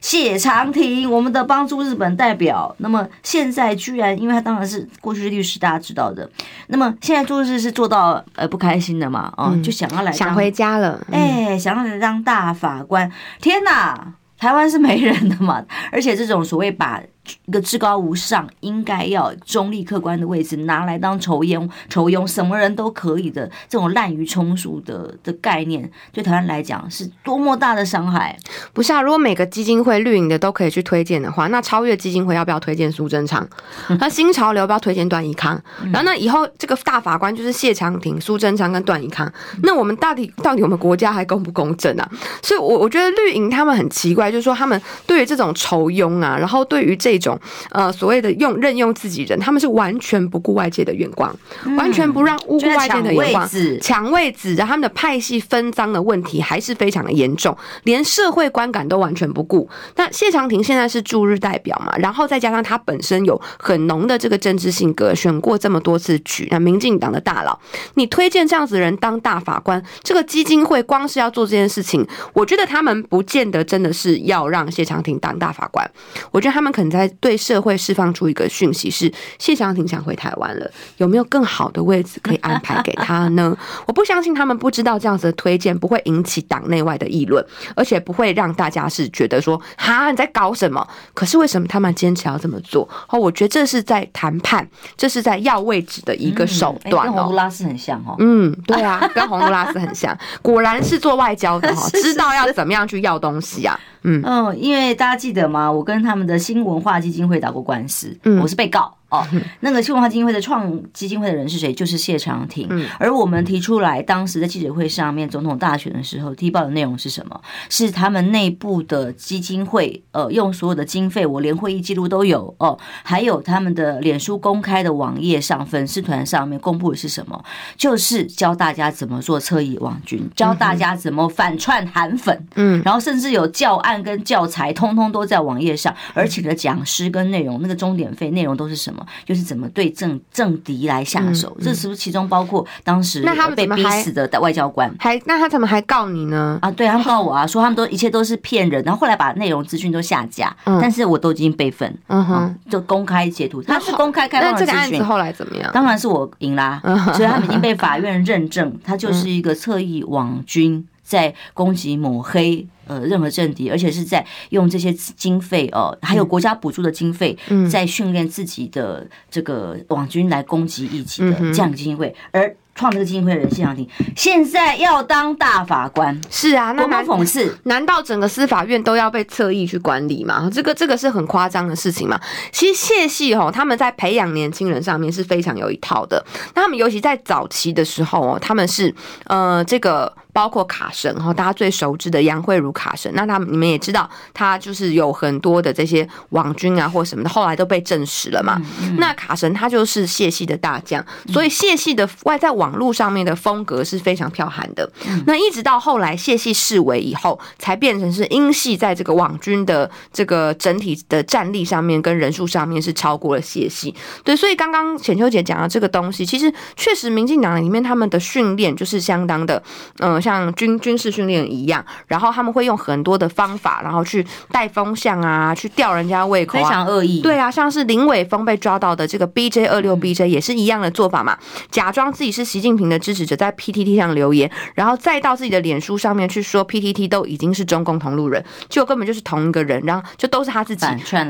[0.00, 6.28] 谢长廷，我们的帮助日本代表，那么现在居然，因为他当然是过去的律师，大家知道的。
[6.68, 9.32] 那么现在做事是做到呃不开心的嘛？
[9.36, 13.10] 哦，就想要来想回家了，哎，想要来当大法官。
[13.40, 15.64] 天哪，台湾是没人的嘛？
[15.90, 17.02] 而且这种所谓把。
[17.46, 28.38] 一个至高无上，应该要中立客观的位置拿来当酬庸，酬庸什么人都可以的这种滥竽充数的的概念，对台湾来讲是多么大的伤害。
[28.72, 33.46] 不是啊，如果每个基金会绿营的都可以去推荐的话，那超越基金会要不要推荐苏贞昌？
[33.98, 35.60] 那新潮流要不要推荐段宜康？
[35.92, 39.30] 然后那以后这个大法官就是谢长廷、苏贞昌跟段宜康，
[39.64, 42.08] 那我们到底到底我们国家还公不公正啊？
[42.40, 47.15] 所以，我我觉得绿营他们很奇怪，就是说他们对于这种酬庸啊，然后对于这。
[47.16, 47.38] 一种
[47.70, 52.36] 呃所谓的用任用自己人，他们是完全不顾外界的眼光，嗯、完全不让
[52.76, 53.48] 外界的眼光
[53.80, 59.68] 抢位置，然后他们的派系分赃的问题还是非常的严重，连社会观感都完全不顾。
[59.96, 67.58] 那谢长廷现在是驻日代表嘛，然后再加上他本身有很浓的这个政治性格，选过这么多次举，那民进党的大佬，
[67.94, 75.88] 你推荐这样子的人当大法官，这个基金会光是要做这件事情，我觉得他们不见得真的是要让谢长廷当大法官，
[76.30, 77.05] 我觉得他们可能在。
[77.20, 83.56] 对社会释放出一个讯息是：谢长廷想回台湾了，有没有更好的位置可以安排给他呢？
[83.86, 90.86] 我不相信他们不知道这样子的推荐不会引起党内外的议论，而且不会让大家是觉得说哈，你在搞什么？
[91.14, 92.88] 可是为什么他们坚持要这么做？
[93.08, 94.66] 哦，我觉得这是在谈判，
[94.96, 97.12] 这是在要位置的一个手段哦。
[97.12, 98.16] 跟洪都拉斯很像哦。
[98.18, 103.78] 嗯，对啊，跟洪都拉斯很像， 果然是做外交的 哈，知道要怎么样去要东西啊。
[104.06, 105.70] 嗯嗯，因为大家记得吗？
[105.70, 108.96] 我跟他们的新文化基金会打过官司，我是被告。
[109.08, 109.24] 哦，
[109.60, 111.72] 那个新文化基金会的创基金会的人是谁？
[111.72, 112.66] 就是谢长廷。
[112.70, 117.40] 嗯，而我们提出来，当时在记者会上面，总统大选的时候，提报的内容是什么？
[117.70, 127.44] 是他们内部的基金会，呃，用所有的经费，我连会议记录都有哦，还有他们的脸书公开的网页上，粉丝团上面公布的是什么？
[127.76, 138.95] 就是教大家怎么做侧翼网军，教大家怎么反串韩粉，嗯，然后甚至有教案跟教材，通通都在网页上，而且的讲师跟内容，那个钟点费内容都是什么？
[139.24, 144.94] 就是怎么对政政敌来下手，嗯嗯、这是不是其中包括当时那他被逼死的外交官？
[144.98, 146.58] 还那他怎么还告你呢？
[146.62, 154.74] 啊，对，他们告我啊，说他们都一切都是骗人，然后后来把内容资讯都下架，嗯、但是我都已经备份，嗯哼、啊，就公开截图，他是公开开放的资讯。
[154.74, 155.70] 那这个案子后来怎么样？
[155.72, 156.80] 当然是我赢啦，
[157.14, 160.86] 所以他们已经被法院认证，他就是一个侧翼网军。
[161.06, 167.38] 在攻击抹黑呃任何政敌，而且是在用这些经费哦，还有国家补助的经费，
[167.70, 177.56] 在训练自己的这个网军来攻击异己的这样的基金会，而创这个基金会的人谢长廷现在要当大法官，是啊，那多么讽刺！
[177.62, 180.50] 难道整个司法院都要被侧翼去管理吗？
[180.52, 182.20] 这个这个是很夸张的事情嘛。
[182.52, 186.22] 其实谢系哦，他们在培养年轻人上面是非常有一套的。
[186.54, 188.94] 那他们尤其在早期的时候哦，他们是
[189.26, 190.12] 呃这个。
[190.36, 198.60] 包括卡神哈，大家最熟知的杨慧如卡神，那他们你们也知道，他就是有很多的这些网军啊或什么的，后来都被证实了嘛。
[198.82, 204.86] 嗯嗯、那卡神他就是谢系的大将，所以谢系的外在网络上面的风格是非常剽悍的。
[205.08, 213.94] 嗯、那一直到后来谢系式微以后，才变成是英系在这个网军的这个整体的战力上面跟人数上面是超过了谢系。
[214.22, 219.62] 对，所以刚刚浅秋姐讲的这个东西，其实确实民进党里面他们的训练就是相当的，
[220.00, 220.25] 嗯、呃。
[220.26, 227.20] 像军军事训练一样，然后他们会用很多的方法，然后去带风向啊，去吊人家胃口啊，非常恶意。
[227.20, 231.38] 对啊，像是林伟峰被抓到的这个 BJ 二六 BJ 也是一样的做法嘛，
[231.70, 240.84] 假装自己是习近平的支持者，在 PTT 上留言，然后再到自己的脸书上面去说 PTT 都已经是中共同路人，结果根本就是同一个人，然后就都是他自己。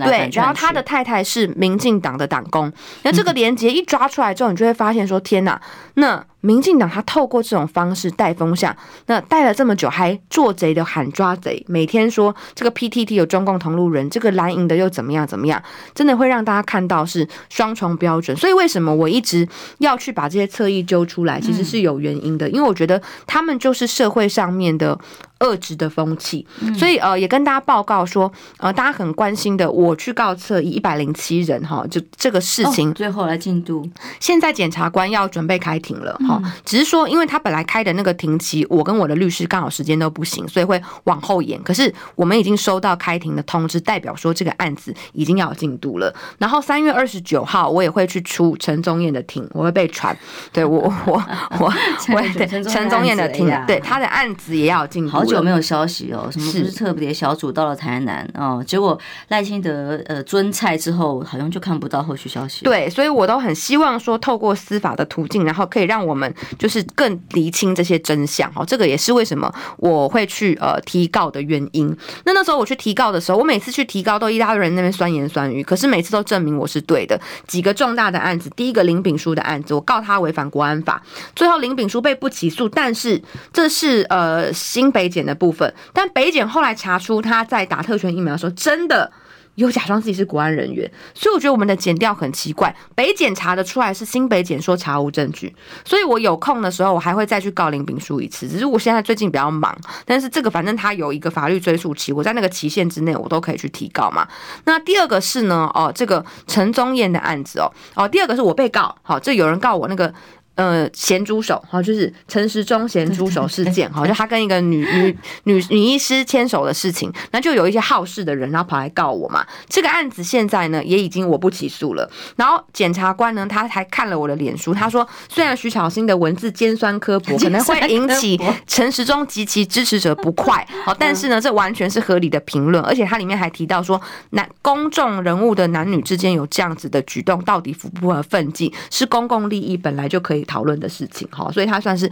[0.04, 5.60] 对，然后他的太太是民进党的党工，那这个 连结一抓出来之后，你就会发现说，天哪，
[5.94, 6.24] 那。
[6.46, 8.74] 民进党他透过这种方式带风向，
[9.06, 15.60] 那带了这么久，还做贼的喊抓贼，每天说这个 PTT 有中共同路人，这个蓝营的又怎么样怎么样，
[15.92, 18.36] 真的会让大家看到是双重标准。
[18.36, 19.46] 所以为什么我一直
[19.78, 24.96] 要去把这些侧翼揪出来，其实是有原因的，因为我觉得他们就是社会上面的。
[25.40, 26.46] 恶质的风气，
[26.78, 33.86] 所以呃，也跟大家报告说，呃，大家很关心的，我去告侧翼一百零七人哈，就这个事情，最后来进度，
[34.18, 41.62] 现在检察官要准备开庭了哈，只是说，因为他本来开的那个庭期，我跟我的律师刚好时间都不行，所以会往后延。
[41.62, 46.10] 可是我们已经收到开庭的通知，代表说这个案子已经要有进度了。
[46.38, 50.16] 然后三月二十九号，我也会去出陈宗彦的庭，我会被传，
[50.50, 51.22] 对我我
[51.58, 51.72] 我
[52.14, 55.25] 我对陈宗彦的庭，对他的案子也要有进度。
[55.26, 58.62] 好久没有消息哦，什么不是特别小组到了台南哦？
[58.66, 58.98] 结果
[59.28, 62.64] 赖清德呃尊菜之后，好像就看不到后续消息。
[62.64, 68.64] 对，所以我都很希望说，透过司法的途径，然后可以让我们就是更厘清这些真相哦。
[68.66, 71.96] 这个也是为什么我会去呃提告的原因。
[72.24, 77.20] 那那时候我去提告的时候，我每次去提告都一大堆人那边酸言酸语，可是每次都证明我是对的。
[77.46, 81.02] 几个重大的案子，第一个林炳书的案子，我告他违反国安法，
[81.34, 83.20] 最后林炳书被不起诉，但是
[83.52, 85.72] 这是呃新北检的部分。
[85.94, 89.10] 但北检后来查出他在打特权疫苗的时候，真的
[89.54, 92.74] 有假装自己是国安人员，所以我觉得我们的检调很奇怪。
[92.94, 98.46] 北检查得出来是新北检说查无证据，所以我有空的时候我还会再去告林炳书一次。
[98.46, 104.28] 只是我现在最近比较忙，但是这个反正他有一个法律追诉期，我在那个期限之内我都可以去提告嘛。
[104.64, 110.12] 那第二个是呢，哦，这个陈宗彦的案子哦，哦，第二个是我被告，好，这有人告我那个。
[110.56, 119.46] 呃，咸猪手哈，就是陈时中咸猪手事件哈，就他跟一个女女女女医师牵手的事情，那就有一些好事的人，然后跑来告我嘛。
[119.68, 122.10] 这个案子现在呢，也已经我不起诉了。
[122.36, 134.00] 然后检察官呢，他还看了我的脸书，他说，虽然徐巧芯的文字尖酸刻薄，可能会引起陈时中及其支持者不快， 好，但是呢，这完全是合理的评论，而且他里面还提到说，
[134.30, 140.45] 男公众人物的男女之间有这样子的举动，到底符不符合分际，是公共利益本来就可以。
[140.46, 142.10] 讨论的事情哈，所以他算是，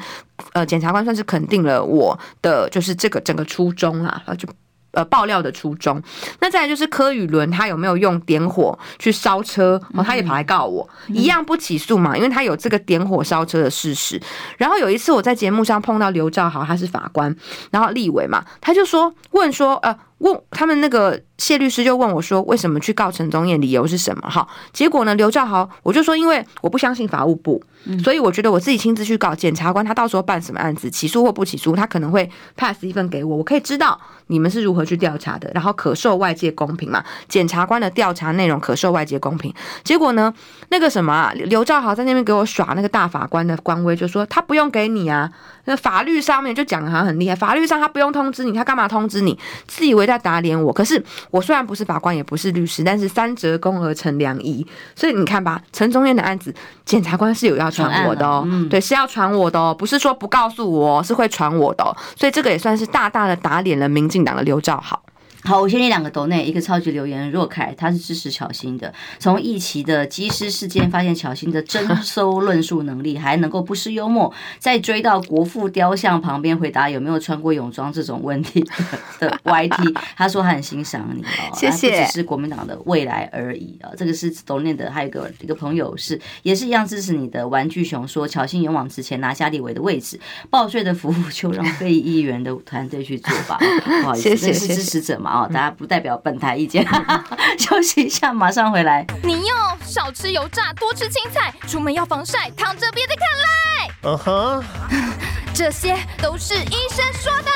[0.53, 4.49] 呃，检察官算是肯定了我的就是这个整个初衷啦，就
[4.93, 6.03] 呃爆料的初衷。
[6.41, 14.21] 那再来就是柯宇伦他有没有用点火去烧车，哦，他也跑来告我，一样不起诉嘛，因为他有这个点火烧车的事实。
[14.59, 17.35] 然后有一次我在节目上碰到刘兆豪，他是法官，
[17.71, 19.97] 然后立委嘛，他就说问说呃。
[20.25, 24.31] 问他们那个谢律师就问我说，为什么去告陈宗彦，理由是什么？
[24.31, 27.63] 哈，结果呢，刘兆豪我就说，因为我不相信法务部，
[28.03, 37.05] 所以我觉得我自己亲自去告检察官，他到时候办什么案子，起诉或不起诉，他可能会 pass 一份给我，我可以知道你们是如何去调查的，然后可受外界公平嘛。
[37.29, 39.53] 检察官的调查内容可受外界公平。
[39.83, 40.33] 结果呢，
[40.71, 45.31] 那个什么啊，刘兆豪在那边给我耍那个大法官的官威，就说他不用给你啊，
[45.67, 49.39] 那法律上面就讲的好像很厉害，法律上他不用通知你，他干嘛通知你？
[49.67, 50.14] 自以为在。
[50.17, 56.55] 在打脸我，可是我虽然不是法官，也不是律师，但是三折肱而成良医，所以你看吧，陈忠燕的案子，
[56.85, 61.85] 检察官是有要传我的哦，嗯、对，是要传我的哦，不是说不告诉我，是会传我的，
[62.17, 65.01] 所以这个也算是大大的打脸了民进党的刘兆豪。
[65.45, 68.93] 好，我先念两个抖内，一个超级留言若凯，他是支持巧心的。
[69.19, 78.73] 从一期的机师事件发现巧心的征收论述能力，还能够不失幽默，再追到国父雕像旁边回答有没有穿过泳装这种问题的，
[79.29, 81.91] 的 YT，他说他很欣赏你哦，谢谢。
[81.91, 90.19] 不只是国民党的未来而已啊，这个是抖内的，还有一个一个朋友是也是一样支持你的玩具熊说巧心勇往直前拿下立委的位置，
[90.49, 95.34] 报税的服务就让非议员的团队去做吧，不好意思，谢谢，是支持者嘛。
[95.35, 96.87] 哦，大家不代表本台意见，
[97.59, 99.05] 休息一下，马上回来。
[99.25, 99.55] 你哟，
[99.85, 103.91] 少吃油炸，多吃青菜，出门要防晒，躺着别再看赖。
[104.05, 105.13] 嗯哼、uh，huh.
[105.53, 107.51] 这些都是医生说的。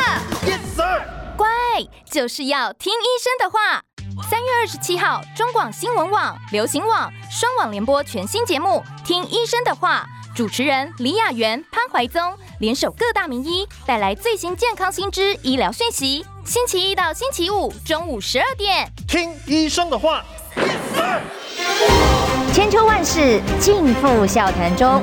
[0.50, 1.02] Yes sir。
[1.36, 1.46] 乖，
[2.10, 3.82] 就是要听医生的话。
[4.28, 10.04] 三月二十七号，中广新闻网、流行网双网联播全新节目《听医生的话》，
[10.36, 16.26] 主持人李雅媛、潘怀宗联手各大名医，带来最新健康新知、医疗讯息。
[16.48, 20.24] 星期一到星期五中午十二点，听医生的话。
[22.54, 25.02] 千秋万世尽付笑谈中。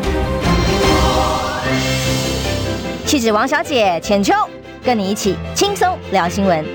[3.05, 4.33] 气质王小姐浅秋，
[4.83, 6.65] 跟你一起轻松聊新闻。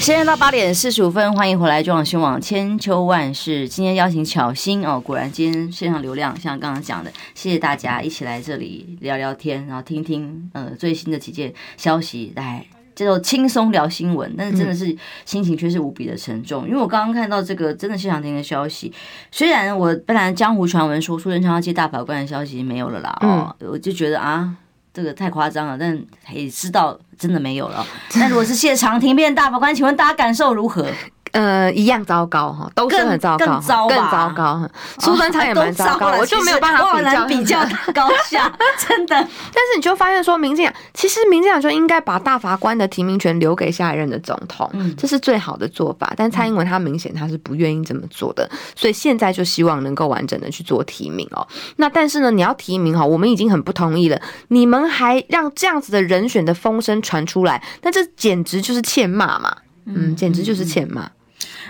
[0.00, 3.68] 时间到八点四十五分，欢迎回来中广新闻网千秋万世。
[3.68, 12.64] 今天邀请巧心哦，果然今天线上流量像刚刚讲的，谢谢大家一起来这里聊聊天，然后听听呃最新的几件消息来。
[12.96, 14.94] 叫做轻松聊新闻，但是真的是
[15.24, 16.66] 心情却是无比的沉重。
[16.66, 18.92] 因为我刚刚看到这个真的谢长廷的消息，
[19.30, 24.54] 虽然我本来江湖传闻说苏贞昌要接大法官的消息没有了啦，哦，我就觉得啊，
[25.00, 25.98] 这个太夸张了，但
[26.30, 27.86] 也知道真的没有了。
[28.16, 30.86] 那如果是谢长廷变大法官，请问大家感受如何？
[31.32, 34.68] 呃，一样糟糕哈，都是很糟糕，更糟，更糟糕。
[34.98, 37.60] 苏贞昌也蛮糟糕， 我就没有办法比较比较
[37.94, 38.52] 高下，
[38.88, 39.14] 真的。
[39.14, 46.12] 但是你就发现说，民进党其实民进党就应该把大法官的提名权留给下一任的总统，嗯，这是最好的做法。
[46.16, 51.46] 但蔡英文他明显他是不愿意这么做的，所以现在就希望能够完整的去做提名哦。
[51.76, 61.08] 那但是呢，你要提名哈，我们已经很不同意了，你们还让这样子的人选的风声传出来，那这简直就是欠骂嘛，嗯，简直就是欠骂。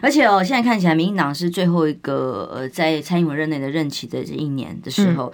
[0.01, 5.33] 而且哦，现在看起来，民进党是最后一个呃，在蔡英文任内的任期的这一年的时候，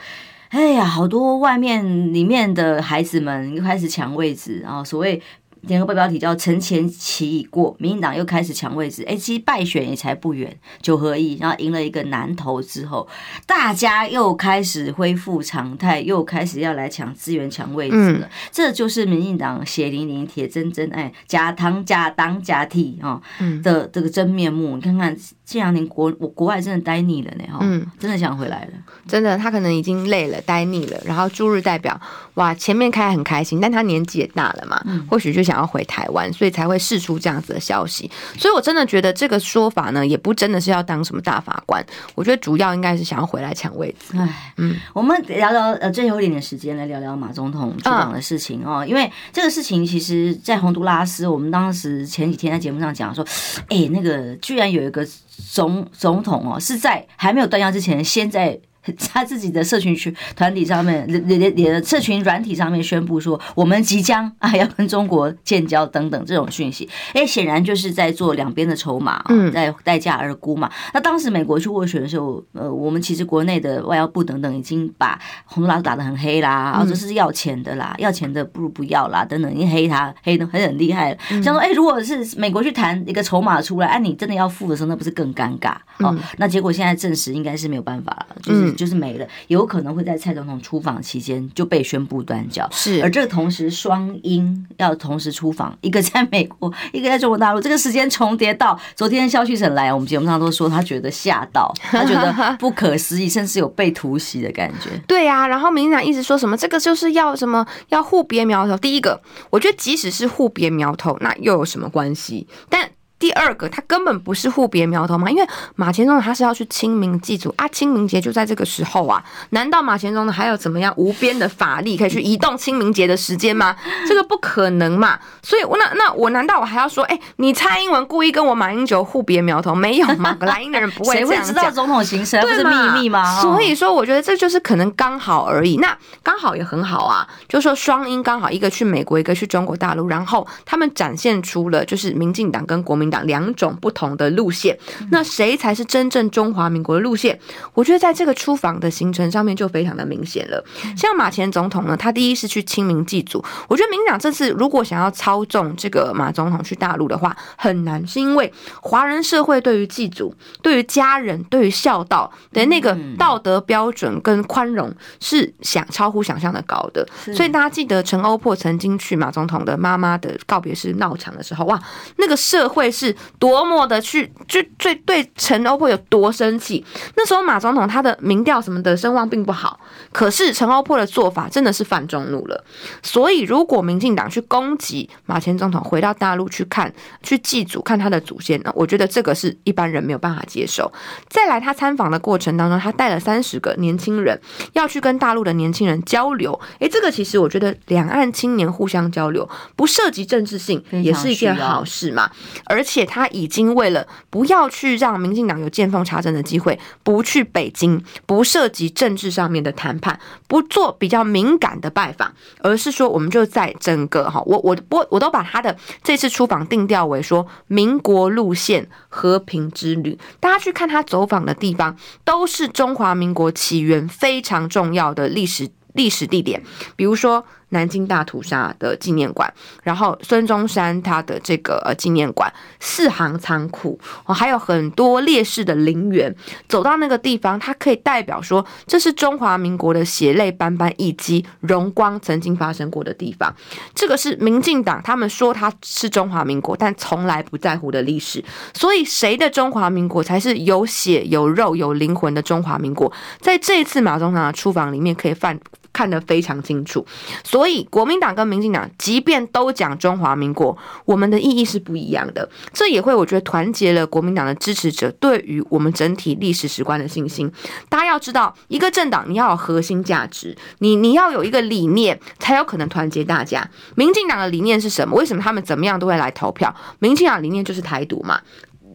[0.51, 5.23] 嗯、哎呀，好多外面里面的孩子们又开始抢位置啊，所谓。
[5.67, 9.03] 联合报标题叫“陈前期已过”，民进党又开始抢位置。
[9.05, 13.07] 哎，其实败选也才不远，九合一，然后赢了一个南投之后，
[13.47, 18.27] 大家又开始恢复常态，又开始要来抢资源、抢位置了。
[18.27, 23.21] 嗯、这就是民进党血淋淋、铁铮铮，哎，假糖、假党、假体啊
[23.63, 24.77] 的这个真面目。
[24.77, 28.73] 你看看，这两年国我国外真的呆腻了呢，哈，嗯，真的想回来了。
[29.09, 31.01] 真的，他可能已经累了，呆腻了。
[31.05, 32.01] 然后驻日代表，
[32.35, 35.56] 哇，前面开很开心，但他年纪也大了嘛，嗯、或许就想。
[35.57, 38.11] 要回台湾，所以才会释出这样子的消息。
[38.39, 41.85] 所以我真的觉得这个说法呢，也不真的是要当什么大法官。
[42.15, 44.17] 我觉得主要应该是想要回来抢位子。
[44.19, 48.85] 哎，嗯，我们聊聊呃最后一点点时间来聊聊马总统出访的事情哦。
[48.87, 53.27] 因为这个事情其实，在洪都拉斯，我们当时前几天在节目上讲说，
[53.69, 55.07] 哎，那个居然有一个
[55.53, 58.59] 总总统哦，是在还没有断交之前，先在。
[59.13, 70.71] 他自己的社群群团体上面，连连连社群软体上面宣布说，我们即将啊要跟中国建交等等这种讯息，哎，显然就是在做两边的筹码，在待价而沽嘛。
[70.95, 81.19] 那当时美国去斡旋的时候，呃，我们其实国内的外交部等等已经把洪都拉斯打得很黑啦，啊，这是要钱的啦，要钱的不如不要啦，等等，已经黑他黑的很很厉害了。
[81.43, 85.75] 像说，哎，如果是美国去谈一个筹码出来，哎，你真的要付的时候，那不是更尴尬？
[85.99, 88.76] 哦，那结果现在证实应该是没有办法了，就是。
[88.77, 92.69] 就是没了，有可能会在蔡总统出访期间就被宣布断交。
[92.71, 104.91] 是，而这个同时双英要同时出访，一个在美国，一个在中国大陆，这个时间重叠到昨天萧旭晨来，我们节目上都说他觉得吓到，他觉得 不可思议，甚至有被突袭的感觉。
[105.09, 108.77] 对呀、啊，然后民进党一直说什么这个就是要什么要互别苗头。
[108.77, 109.21] 第一个，
[109.51, 112.47] 我觉得即使是互别苗头，那又有什么关系？
[112.69, 112.89] 但
[113.19, 123.75] 第二个，他根本不是互别苗头嘛，因为马前总统他是要去清明祭祖啊，清明节就在这个时候啊，难道马前总统还有怎么样无边的法力可以去移动清明节的时间吗？
[124.07, 129.75] 这个不可能嘛，所以我那那我难道我还要说，哎、欸，你蔡英文故意跟我马英九互别苗头？
[129.75, 133.41] 没有嘛，蓝营的人不会这样讲，谁会知道总统行程不是秘密吗？
[133.41, 144.79] 所以说，我觉得这就是可能刚好而已，那刚好也很好啊，就是说双英刚好一个去美国，一个去中国大陆，然后他们展现出了就是民进党跟国民党两种不同的路线，
[145.11, 147.39] 那谁才是真正中华民国的路线？
[147.75, 150.65] 我觉得在这个出访的行程上面就非常的明显了。
[150.97, 167.07] 像马前总统呢，他第一是去清明祭祖，我觉得民进党这次如果想要操纵这个马总统去大陆的话，很难，是因为华人社会对于祭祖、对于家人、对于孝道的那个道德标准跟宽容是想超乎想象的高的。
[167.35, 171.81] 所以大家记得陈欧珀曾经去马总统的妈妈的告别式闹场的时候，哇，
[172.17, 173.15] 那个社会是。
[173.39, 176.85] 多么的去就最对陈欧珀有多生气？
[177.17, 179.79] 那时候马总统他的民调什么的声望并不好，
[180.11, 182.65] 可是陈欧珀的做法真的是犯众怒了。
[183.03, 186.93] 所以如果民进党去攻击马前总统回到大陆去看
[187.23, 190.91] 去祭祖看他的祖先，那我觉得这个是一般人没有办法接受。
[191.29, 194.41] 再来他参访的过程当中，他带了三十个年轻人
[194.73, 196.59] 要去跟大陆的年轻人交流。
[196.79, 202.31] 诶，这个其实我觉得两岸青年互相交流不涉及政治性，也是一件好事嘛。
[202.65, 203.27] 而且他。
[203.37, 220.17] 已经为了不要去让民进党有见缝插针的机会，不去北京，不涉及政治上面的谈判，不做比较敏感的拜访，而是说我们就在整个哈，我我我我都把他的这次出访定调为说民国路线和平之旅。
[220.39, 226.63] 大家去看他走访的地方，都是中华民国起源非常重要的历史历史地点，
[226.95, 229.53] 比如说南京大屠杀的纪念馆，
[229.83, 236.35] 然后孙中山他的这个呃纪念馆，四行仓库，哦，还有很多烈士的陵园。
[236.69, 243.55] 走到那个地方，它可以代表说，这是中华民国的血泪斑斑以及荣光曾经发生过的地方。
[243.95, 248.45] 这个是民进党他们说他是中华民国，但从来不在乎的历史。
[248.75, 253.13] 所以，谁的中华民国才是有血有肉有灵魂的中华民国？
[253.41, 255.59] 在这一次马总统的出访里面，可以犯。
[255.97, 257.07] 看得非常清楚，
[257.43, 260.77] 所以国民党跟民进党，即便都讲中华民国，
[261.07, 262.47] 我们的意义是不一样的。
[262.75, 267.51] 这也会我觉得团结了国民党的支持者对于我们整体历史史观的信心。
[267.89, 273.67] 大家要知道，一个政党你要有核心价值，你你要有一个理念，才有可能团结大家。
[273.95, 275.17] 民进党的理念是什么？
[275.17, 276.75] 为什么他们怎么样都会来投票？
[276.99, 278.39] 民进党理念就是台独嘛。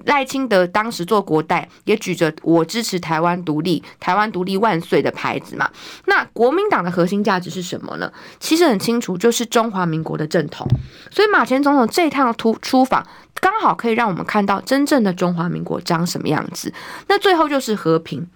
[0.06, 5.70] 赖清德当时做国代，也举着“我支持台湾独立，台湾独立万岁”的牌子嘛。
[6.06, 8.12] 那国民党的核心价值是什么呢？
[8.40, 10.68] 其实很清楚，就是中华民国的正统。
[11.10, 13.06] 所以马前总统这一趟出出访，
[13.40, 16.74] 刚好可以让我们看到真正的中华民国长什么样子。
[17.08, 18.28] 那最后就是和平。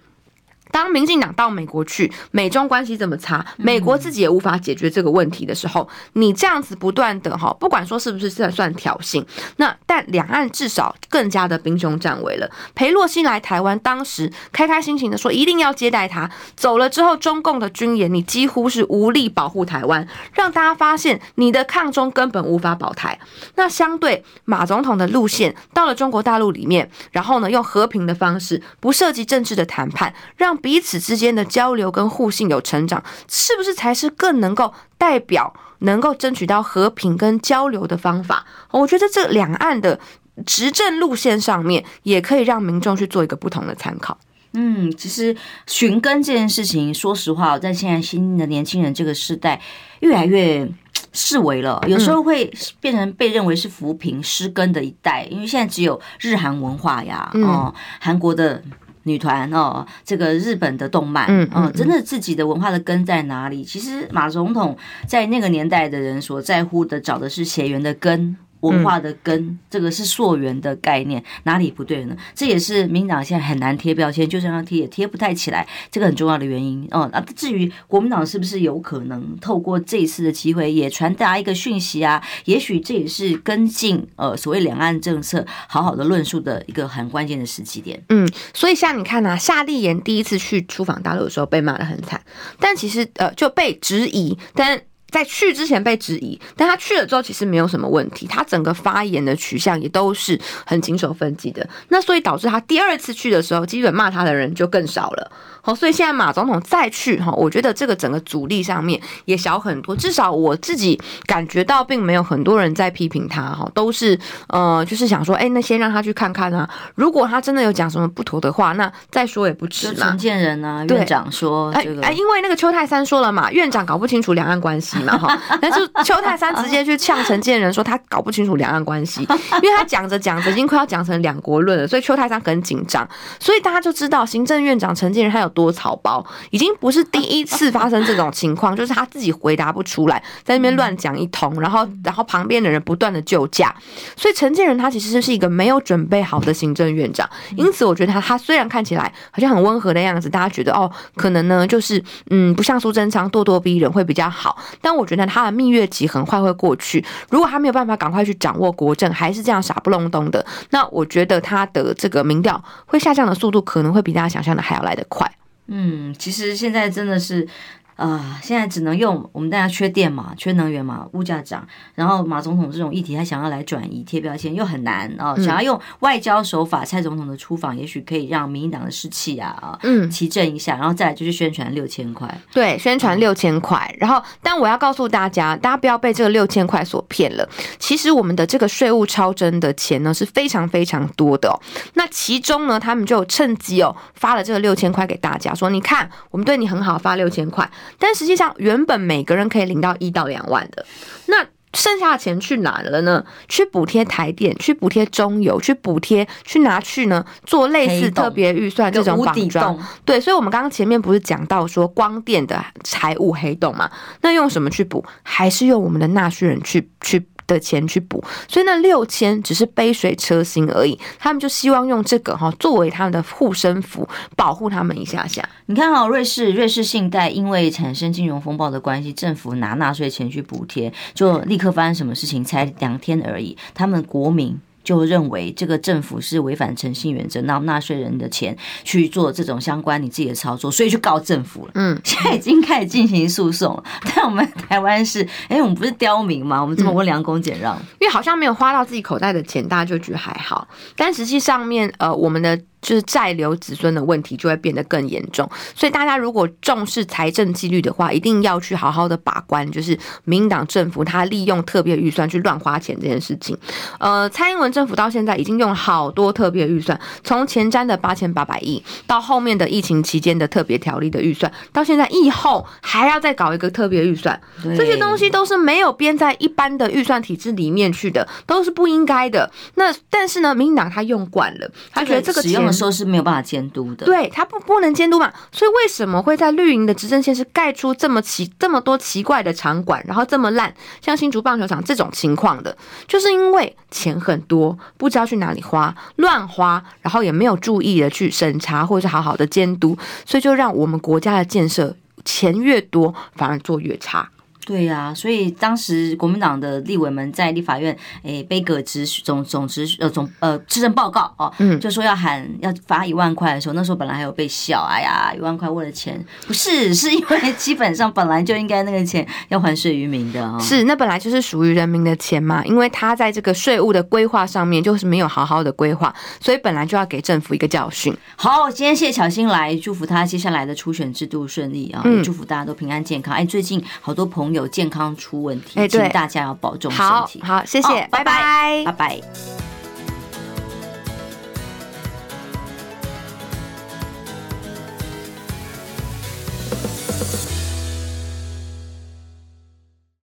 [0.70, 9.24] 当民进党到美国去，美中关系这么差，美国自己也无法解决这个问题的时候，你这样子不断的哈，不管说是不是算算挑衅，
[9.56, 12.50] 那但两岸至少更加的兵凶战危了。
[12.74, 23.18] 裴洛西来台湾，当时开开心心的说一定要接待他，走了之后，中共的军演你几乎是无力保护台湾，让大家发现你的抗中根本无法保台。
[23.54, 38.44] 那相对马总统的路线到了中国大陆里面，然后呢，用和平的方式，不涉及政治的谈判，让彼此之间的交流跟互信有成长，是不是才是更能够代表能够争取到和平跟交流的方法？
[38.70, 39.98] 我觉得这两岸的
[40.44, 44.18] 执政路线上面，也可以让民众去做一个不同的参考。
[44.52, 45.36] 嗯，其实
[45.66, 49.60] 寻根这件事情，说实话，在现在新的年轻人这个时代，
[50.00, 50.66] 越来越
[51.12, 51.82] 视为了。
[51.86, 52.50] 有时候会
[52.80, 58.62] 变成被认为是扶贫失根的一代，因为现在只有日韩文化呀，哦，韩国的。
[59.06, 63.64] 女团哦，这个日本的动漫，嗯，嗯，真的自己的文化的根在哪里？
[63.64, 64.76] 其实马总统
[65.06, 68.36] 在那个年代的人所在乎的，找的是血缘的根。
[68.66, 72.16] 文化的根，这个是溯源的概念，哪里不对呢？
[72.34, 77.08] 这也是民党现在很难贴标签，就算要贴也贴不太起来，这个很重要的原因哦。
[77.12, 82.22] 那至于国民党是不是有可能透过这一次的机会，也传达一个讯息啊？
[82.44, 88.02] 也许这也是跟进呃所谓两岸政策好好的论述的一个很关键的时机点。
[88.08, 92.20] 嗯，所以像你看呐、啊，夏立言第一次去出访大陆的时候被骂得很惨，
[92.58, 94.80] 但其实呃就被质疑，但。
[95.10, 105.30] 在去之前被质疑，但他去了之后其实没有什么问题，他整个发言的取向也都是很谨守分际的，那所以导致他第二次去的时候，基本骂他的人就更少了。
[105.62, 114.16] 好，所以现在马总统再去哈，我觉得这个整个阻力上面也小很多，至少我自己感觉到并没有很多人在批评他哈，都是
[114.48, 120.10] 呃就是想说，哎，那先让他去看看啊，如果他真的有讲什么不妥的话，那再说也不迟嘛。
[120.10, 124.95] 陈建仁啊，院长说这个，哎，因为那个邱泰三说了嘛，院长搞不清楚两岸关系。
[125.04, 129.22] 嘛哈，但是邱泰山直接去呛陈建仁说他搞不清楚两岸关系，
[129.62, 133.06] 因为他讲着讲着已经快要讲成两国论了，所以邱泰山很紧张，
[133.38, 143.74] 所以大家就知道行政院长陈建仁他有多草包，已经不是第一次发生这种情况，就是他自己回答不出来，在那边乱讲一通，然后然后旁边的人不断的救驾，
[144.16, 154.56] 所以陈建仁他其实是一个没有准备好的行政院长，因此我觉得他他虽然看起来好像很温和的样子，大家觉得哦可能呢就是嗯不像苏贞昌咄咄逼人会比较好。
[154.86, 157.04] 但我觉得他的蜜月期很快会过去。
[157.28, 165.28] 如果他没有办法赶快去掌握国政，还是这样傻不隆咚的，那我觉得他的这个民调会下降的速度可能会比大家想象的还要来得快。
[165.66, 167.48] 嗯，其实现在真的是。
[167.96, 191.56] 啊、呃，现在只能用我们大家缺电嘛，缺能源嘛，物价涨，然后马总统这种议题，他想要来转移贴标签又很难啊、呃，想要用外交手法，蔡总统的出访也许可以让民进党的士气啊啊，嗯，提振一下，然后再来就是宣传六千块，对，宣传六千块，然后但我要告诉大家，大家不要被这个六千块所骗了，其实我们的这个税务超征的钱呢是非常非常多的哦，
[191.94, 197.66] 那其中呢，他们就趁机哦发了这个六千块给大家，说你看我们对你很好，发六千块。
[197.98, 200.84] 但实际上，原本每个人可以领到一到两万的，
[201.26, 203.22] 那剩下的钱去哪了呢？
[203.48, 207.22] 去补贴台电，去补贴中油，去补贴，去拿去呢？
[207.44, 209.78] 做类似特别预算这种绑桩。
[210.04, 213.90] 对，所以我们刚刚前面不是讲到说光电的财务黑洞嘛？
[214.22, 215.04] 那用什么去补？
[215.22, 220.98] 还是用我们的纳税人去去的钱去补，所以那六千只是杯水车薪而已。
[221.18, 225.46] 他们就希望用这个哈作为他们的护身符，保护他们一下下。
[225.66, 232.44] 你看哈，瑞士瑞士信贷因为产生金融风暴的关系，政府拿纳税钱去补贴，就立刻发生什么事情？
[232.44, 234.58] 才两天而已，他们国民。
[234.86, 241.72] 就认为这个政府是违反诚信原则，拿纳税人的钱去做这种相关你自己的操作，所以去告政府了。
[241.74, 243.82] 嗯，现在已经开始进行诉讼了。
[244.14, 246.62] 但我们台湾是，哎、欸，我们不是刁民吗？
[246.62, 250.68] 我们这么温良恭俭让，因为好像没有花到自己口袋的钱，大家就觉得还好。
[250.96, 252.56] 但实际上面，呃，我们的。
[252.86, 259.68] 就是债留子孙的问题就会变得更严重，所以大家如果重视财政纪律的话，一定要去好好的把关。
[259.72, 263.58] 就是民进党政府他利用特别预算去乱花钱这件事情，
[263.98, 279.50] 呃，蔡英文政府到现在已经用了好多特别预算，从前瞻的八千八百亿，到后面的疫情期间的特别条例的预算，到现在疫后还要再搞一个特别预算，这些东西都是没有编在一般的预算体制里面去的，都是不应该的。
[279.74, 282.75] 那但是呢，民进党他用惯了，他觉得这个钱。
[282.76, 292.76] 说是没有办法监督的，对，他不不能监督嘛，所以为什么会在绿营的执政县是盖出这么奇这么多奇怪的场馆，然后这么烂，像新竹棒球场这种情况的，
[293.08, 304.28] 就是因为钱很多，不知道去哪里花，乱花，然后也没有注意的去审查或者是好好的监督，所以就让我们国家的建设钱越多，反而做越差。
[304.66, 328.12] 对呀、啊，所以当时国民党的立委们在立法院诶背个质总总质呃总呃施政报告哦，嗯，就说要喊要罚一万块的时候，那时候本来还有被笑，哎呀，一万块为了钱，不是，是因为基本上本来就应该那个钱要还税于民的是，那本来就是属于人民的钱嘛，因为他在这个税务的规划上面就是没有好好的规划，所以本来就要给政府一个教训。
[328.34, 333.32] 好，今天谢谢巧欣来祝福他接下来的初选制度顺利啊，也祝福大家都平安健康。
[333.32, 334.55] 哎，最近好多朋友。
[334.56, 337.40] 有健康出问题，请大家要保重身体。
[337.42, 339.75] 好，好，谢谢，哦、拜拜，拜拜。